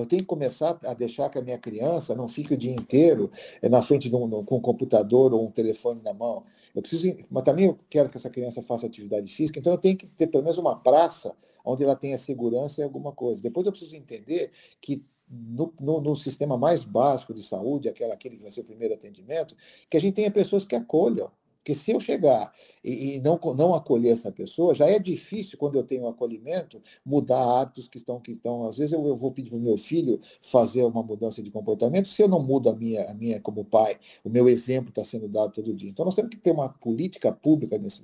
Eu 0.01 0.07
tenho 0.07 0.23
que 0.23 0.29
começar 0.29 0.79
a 0.85 0.95
deixar 0.95 1.29
que 1.29 1.39
a 1.39 1.43
minha 1.43 1.59
criança 1.59 2.15
não 2.15 2.29
fique 2.29 2.55
o 2.55 2.57
dia 2.57 2.73
inteiro 2.73 3.31
eh, 3.61 3.69
na 3.69 3.83
frente 3.83 4.09
de 4.09 4.15
um, 4.15 4.45
com 4.45 4.57
um 4.57 4.61
computador 4.61 5.33
ou 5.33 5.47
um 5.47 5.51
telefone 5.51 6.01
na 6.03 6.13
mão. 6.13 6.45
Eu 6.75 6.83
preciso, 6.83 7.17
mas 7.31 7.43
também 7.43 7.67
eu 7.67 7.79
quero 7.91 8.09
que 8.09 8.17
essa 8.17 8.31
criança 8.31 8.63
faça 8.63 8.87
atividade 8.87 9.33
física, 9.33 9.59
então 9.59 9.73
eu 9.73 9.79
tenho 9.79 9.97
que 9.97 10.07
ter 10.07 10.27
pelo 10.27 10.43
menos 10.43 10.59
uma 10.59 10.77
praça 10.77 11.35
onde 11.65 11.85
ela 11.85 11.97
tenha 11.97 12.17
segurança 12.17 12.81
em 12.81 12.85
alguma 12.85 13.13
coisa. 13.13 13.43
Depois 13.43 13.67
eu 13.67 13.73
preciso 13.73 13.97
entender 13.97 14.51
que 14.81 15.05
no, 15.31 15.75
no, 15.79 16.01
no, 16.01 16.17
sistema 16.17 16.57
mais 16.57 16.85
básico 16.85 17.35
de 17.35 17.43
saúde, 17.43 17.89
aquela, 17.89 18.15
aquele 18.15 18.37
que 18.37 18.43
vai 18.43 18.51
ser 18.51 18.61
o 18.61 18.65
primeiro 18.65 18.95
atendimento, 18.95 19.55
que 19.91 19.97
a 19.97 20.01
gente 20.01 20.15
tenha 20.15 20.31
pessoas 20.31 20.65
que 20.65 20.75
acolham. 20.75 21.31
Porque 21.69 21.75
se 21.75 21.91
eu 21.91 22.01
chegar 22.01 22.51
e, 22.83 23.17
e, 23.17 23.21
não, 23.21 23.39
não 23.55 23.75
acolher 23.75 24.13
essa 24.13 24.33
pessoa, 24.33 24.75
já 24.75 24.87
é 24.89 24.99
difícil, 24.99 25.59
quando 25.59 25.77
eu 25.77 25.83
tenho 25.83 26.09
acolhimento, 26.09 26.81
mudar 27.05 27.61
hábitos 27.61 27.87
que 27.87 27.99
estão. 27.99 28.19
Que 28.19 28.33
estão 28.33 28.67
às 28.67 28.79
vezes 28.79 28.95
eu, 28.95 29.07
eu 29.07 29.15
vou 29.15 29.33
pedir 29.33 29.51
para 29.51 29.59
o 29.59 29.61
meu 29.61 29.77
filho 29.77 30.19
fazer 30.41 30.83
uma 30.85 31.03
mudança 31.03 31.43
de 31.43 31.51
comportamento, 31.51 32.09
se 32.09 32.23
eu 32.23 32.29
não 32.29 32.43
mudo 32.43 32.71
a 32.71 32.75
minha, 32.75 33.11
a 33.11 33.13
minha 33.13 33.39
como 33.39 33.67
pai, 33.67 33.99
o 34.25 34.31
meu 34.31 34.49
exemplo 34.49 34.89
está 34.89 35.05
sendo 35.05 35.29
dado 35.29 35.53
todo 35.53 35.75
dia. 35.75 35.91
Então 35.91 36.07
nós 36.07 36.15
temos 36.15 36.31
que 36.31 36.39
ter 36.39 36.53
uma 36.53 36.71
política 36.71 37.31
pública 37.31 37.77
nesse, 37.77 38.01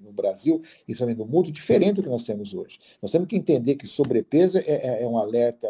no 0.00 0.12
Brasil 0.12 0.62
e 0.86 0.94
também 0.94 1.16
no 1.16 1.26
mundo 1.26 1.50
diferente 1.50 1.96
do 1.96 2.04
que 2.04 2.08
nós 2.08 2.22
temos 2.22 2.54
hoje. 2.54 2.78
Nós 3.02 3.10
temos 3.10 3.26
que 3.26 3.34
entender 3.34 3.74
que 3.74 3.88
sobrepeso 3.88 4.58
é, 4.58 4.62
é, 4.62 5.02
é 5.02 5.08
um 5.08 5.18
alerta 5.18 5.66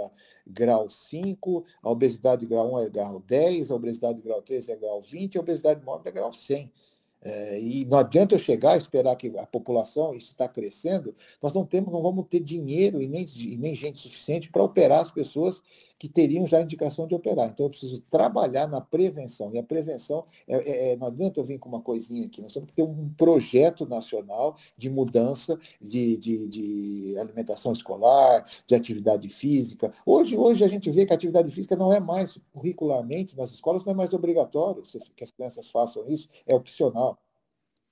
grau 0.46 0.88
5, 0.90 1.64
a 1.82 1.90
obesidade 1.90 2.46
grau 2.46 2.74
1 2.74 2.78
é 2.80 2.90
grau 2.90 3.20
10, 3.20 3.70
a 3.70 3.74
obesidade 3.74 4.20
grau 4.20 4.42
3 4.42 4.68
é 4.68 4.76
grau 4.76 5.00
20, 5.00 5.36
a 5.36 5.40
obesidade 5.40 5.84
mórbida 5.84 6.10
é 6.10 6.12
grau 6.12 6.32
100. 6.32 6.70
É, 7.20 7.60
e 7.60 7.84
não 7.84 7.98
adianta 7.98 8.34
eu 8.34 8.38
chegar 8.38 8.76
e 8.76 8.78
esperar 8.78 9.16
que 9.16 9.36
a 9.38 9.46
população 9.46 10.14
está 10.14 10.48
crescendo, 10.48 11.14
nós 11.42 11.52
não 11.52 11.64
temos, 11.64 11.92
não 11.92 12.00
vamos 12.00 12.26
ter 12.28 12.40
dinheiro 12.40 13.02
e 13.02 13.08
nem, 13.08 13.26
e 13.36 13.56
nem 13.56 13.74
gente 13.74 14.00
suficiente 14.00 14.50
para 14.50 14.62
operar 14.62 15.00
as 15.00 15.10
pessoas 15.10 15.60
que 15.98 16.08
teriam 16.08 16.46
já 16.46 16.60
indicação 16.60 17.06
de 17.06 17.14
operar. 17.14 17.48
Então 17.48 17.66
eu 17.66 17.70
preciso 17.70 18.00
trabalhar 18.02 18.68
na 18.68 18.80
prevenção. 18.80 19.52
E 19.52 19.58
a 19.58 19.62
prevenção, 19.62 20.26
é, 20.46 20.56
é, 20.56 20.92
é, 20.92 20.96
não 20.96 21.08
adianta 21.08 21.40
eu 21.40 21.44
vir 21.44 21.58
com 21.58 21.68
uma 21.68 21.80
coisinha 21.80 22.26
aqui, 22.26 22.40
nós 22.40 22.52
temos 22.52 22.68
que 22.68 22.74
ter 22.74 22.82
um 22.82 23.08
projeto 23.10 23.86
nacional 23.86 24.56
de 24.76 24.88
mudança 24.88 25.58
de, 25.80 26.16
de, 26.16 26.48
de 26.48 27.18
alimentação 27.18 27.72
escolar, 27.72 28.48
de 28.66 28.74
atividade 28.74 29.28
física. 29.28 29.92
Hoje, 30.06 30.36
hoje 30.36 30.64
a 30.64 30.68
gente 30.68 30.90
vê 30.90 31.04
que 31.04 31.12
a 31.12 31.16
atividade 31.16 31.50
física 31.50 31.74
não 31.74 31.92
é 31.92 31.98
mais 31.98 32.38
curricularmente 32.52 33.36
nas 33.36 33.50
escolas, 33.50 33.84
não 33.84 33.92
é 33.92 33.96
mais 33.96 34.12
obrigatório 34.12 34.82
que 35.16 35.24
as 35.24 35.30
crianças 35.30 35.70
façam 35.70 36.08
isso, 36.08 36.28
é 36.46 36.54
opcional. 36.54 37.18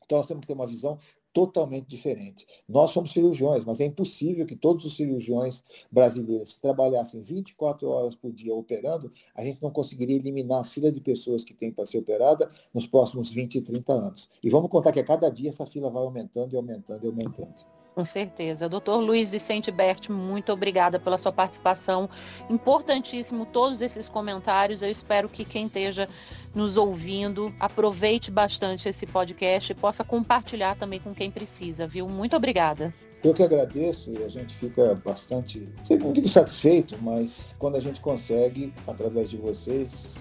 Então, 0.05 0.19
nós 0.19 0.27
temos 0.29 0.42
que 0.42 0.47
ter 0.47 0.53
uma 0.53 0.66
visão 0.66 0.99
totalmente 1.37 1.87
diferente. 1.87 2.46
Nós 2.66 2.92
somos 2.92 3.12
cirurgiões, 3.12 3.62
mas 3.62 3.79
é 3.79 3.85
impossível 3.85 4.46
que 4.46 4.57
todos 4.57 4.87
os 4.87 4.96
cirurgiões 4.96 5.62
brasileiros 5.92 6.55
que 6.55 6.61
trabalhassem 6.62 7.20
24 7.20 7.87
horas 7.87 8.16
por 8.16 8.33
dia 8.33 8.55
operando, 8.55 9.12
a 9.35 9.44
gente 9.44 9.62
não 9.62 9.70
conseguiria 9.70 10.16
eliminar 10.16 10.62
a 10.62 10.64
fila 10.64 10.90
de 10.90 10.99
pessoas 10.99 11.44
que 11.44 11.53
tem 11.53 11.70
para 11.70 11.85
ser 11.85 11.99
operada 11.99 12.51
nos 12.72 12.87
próximos 12.87 13.31
20 13.31 13.57
e 13.57 13.61
30 13.61 13.92
anos. 13.92 14.31
E 14.42 14.49
vamos 14.49 14.70
contar 14.70 14.92
que 14.92 15.01
a 15.01 15.05
cada 15.05 15.29
dia 15.29 15.51
essa 15.51 15.66
fila 15.66 15.90
vai 15.90 16.03
aumentando 16.03 16.55
e 16.55 16.57
aumentando 16.57 17.05
e 17.05 17.07
aumentando. 17.07 17.75
Com 17.96 18.04
certeza. 18.04 18.68
Doutor 18.68 18.98
Luiz 18.98 19.30
Vicente 19.30 19.70
Bert, 19.70 20.11
muito 20.11 20.52
obrigada 20.52 21.00
pela 21.00 21.16
sua 21.16 21.32
participação. 21.32 22.11
Importantíssimo 22.50 23.46
todos 23.46 23.80
esses 23.80 24.06
comentários. 24.06 24.82
Eu 24.82 24.90
espero 24.90 25.30
que 25.30 25.46
quem 25.46 25.64
esteja 25.64 26.06
nos 26.54 26.76
ouvindo 26.76 27.54
aproveite 27.59 28.30
bastante 28.30 28.87
esse 28.87 29.06
podcast 29.06 29.72
e 29.72 29.74
possa 29.74 30.04
compartilhar 30.04 30.76
também 30.76 31.00
com 31.00 31.14
quem 31.14 31.30
precisa, 31.30 31.87
viu? 31.87 32.06
Muito 32.06 32.37
obrigada. 32.37 32.92
Eu 33.24 33.32
que 33.32 33.42
agradeço 33.42 34.11
e 34.11 34.22
a 34.22 34.28
gente 34.28 34.54
fica 34.54 34.94
bastante, 35.02 35.66
não 35.98 36.12
digo 36.12 36.28
satisfeito, 36.28 36.98
mas 37.00 37.56
quando 37.59 37.76
a 37.76 37.80
gente 37.80 38.00
consegue, 38.00 38.74
através 38.87 39.30
de 39.30 39.38
vocês, 39.38 40.16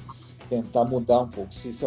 tentar 0.50 0.86
mudar 0.86 1.24
um 1.24 1.28
pouco. 1.28 1.54
Se, 1.54 1.74
se, 1.74 1.86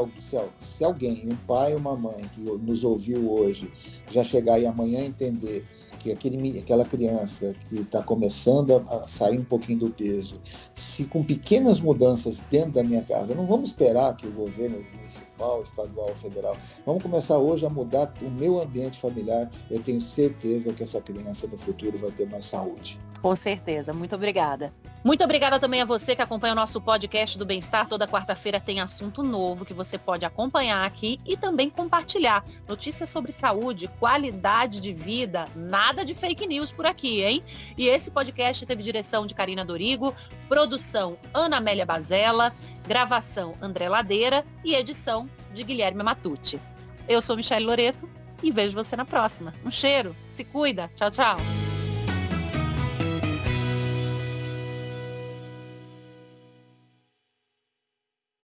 se, 0.59 0.85
alguém, 0.85 1.31
um 1.31 1.37
pai 1.46 1.72
ou 1.72 1.79
uma 1.79 1.96
mãe 1.96 2.29
que 2.35 2.42
nos 2.42 2.85
ouviu 2.85 3.33
hoje, 3.33 3.72
já 4.11 4.22
chegar 4.22 4.59
e 4.59 4.66
amanhã 4.66 5.01
entender 5.01 5.64
que 5.99 6.11
aquele, 6.13 6.59
aquela 6.59 6.85
criança 6.85 7.55
que 7.69 7.81
está 7.81 8.03
começando 8.03 8.77
a, 8.89 9.07
sair 9.07 9.39
um 9.39 9.45
pouquinho 9.45 9.81
do 9.81 9.91
peso, 9.91 10.41
se 10.75 11.05
com 11.05 11.23
pequenas 11.23 11.81
mudanças 11.81 12.41
dentro 12.51 12.73
da 12.73 12.85
minha 12.85 13.03
casa, 13.03 13.35
não 13.35 13.47
vamos 13.47 13.71
esperar 13.71 14.17
que 14.17 14.27
o 14.27 14.33
governo 14.33 14.85
municipal, 14.97 15.63
estadual, 15.63 16.15
federal, 16.17 16.57
vamos 16.87 17.03
começar 17.03 17.39
hoje 17.39 17.67
a 17.67 17.71
mudar 17.71 18.13
o 18.23 18.31
meu 18.31 18.61
ambiente 18.61 18.99
familiar, 18.99 19.51
eu 19.71 19.83
tenho 19.83 20.01
certeza 20.01 20.73
que 20.73 20.83
essa 20.83 21.01
criança 21.01 21.47
no 21.47 21.59
futuro 21.59 21.99
vai 21.99 22.11
ter 22.11 22.29
mais 22.29 22.47
saúde. 22.47 22.99
Com 23.20 23.35
certeza, 23.35 23.92
muito 23.92 24.14
obrigada. 24.14 24.72
Muito 25.04 25.22
obrigada 25.22 25.61
também 25.61 25.81
a 25.81 25.85
você 25.85 26.14
que 26.14 26.22
acompanha 26.22 26.52
o 26.52 26.57
nosso 26.57 26.81
podcast 26.81 27.38
do 27.38 27.46
Bem-Estar. 27.46 27.88
Toda 27.88 28.07
quarta-feira 28.07 28.59
tem 28.59 28.81
assunto 28.81 29.22
novo 29.22 29.64
que 29.64 29.72
você 29.72 29.96
pode 29.96 30.24
acompanhar 30.24 30.85
aqui 30.85 31.20
e 31.24 31.37
também 31.37 31.70
compartilhar. 31.70 32.44
Notícias 32.66 33.09
sobre 33.09 33.31
saúde, 33.31 33.88
qualidade 34.00 34.81
de 34.81 34.92
vida, 34.92 35.46
nada 35.54 36.04
de 36.04 36.14
fake 36.14 36.46
news 36.46 36.72
por 36.72 36.85
aqui, 36.85 37.22
hein? 37.22 37.44
E 37.76 37.87
esse 37.88 38.11
podcast 38.11 38.66
teve 38.66 38.83
direção 38.83 39.24
de 39.24 39.35
Karina 39.35 39.64
Dorigo, 39.64 40.14
produção 40.48 41.16
Ana 41.33 41.59
Amélia 41.59 41.87
Bazella, 41.87 42.52
gravação 42.87 43.54
André 43.62 43.88
Ladeira 43.88 44.44
e 44.64 44.74
edição 44.74 45.28
de 45.54 45.62
Guilherme 45.62 46.02
Matucci. 46.02 46.61
Eu 47.09 47.22
sou 47.22 47.37
Michelle 47.37 47.64
Loreto 47.64 48.09
e 48.42 48.50
vejo 48.50 48.74
você 48.74 48.96
na 48.96 49.04
próxima. 49.04 49.54
Um 49.64 49.70
cheiro, 49.70 50.14
se 50.31 50.44
cuida, 50.44 50.90
tchau, 50.96 51.11
tchau. 51.11 51.67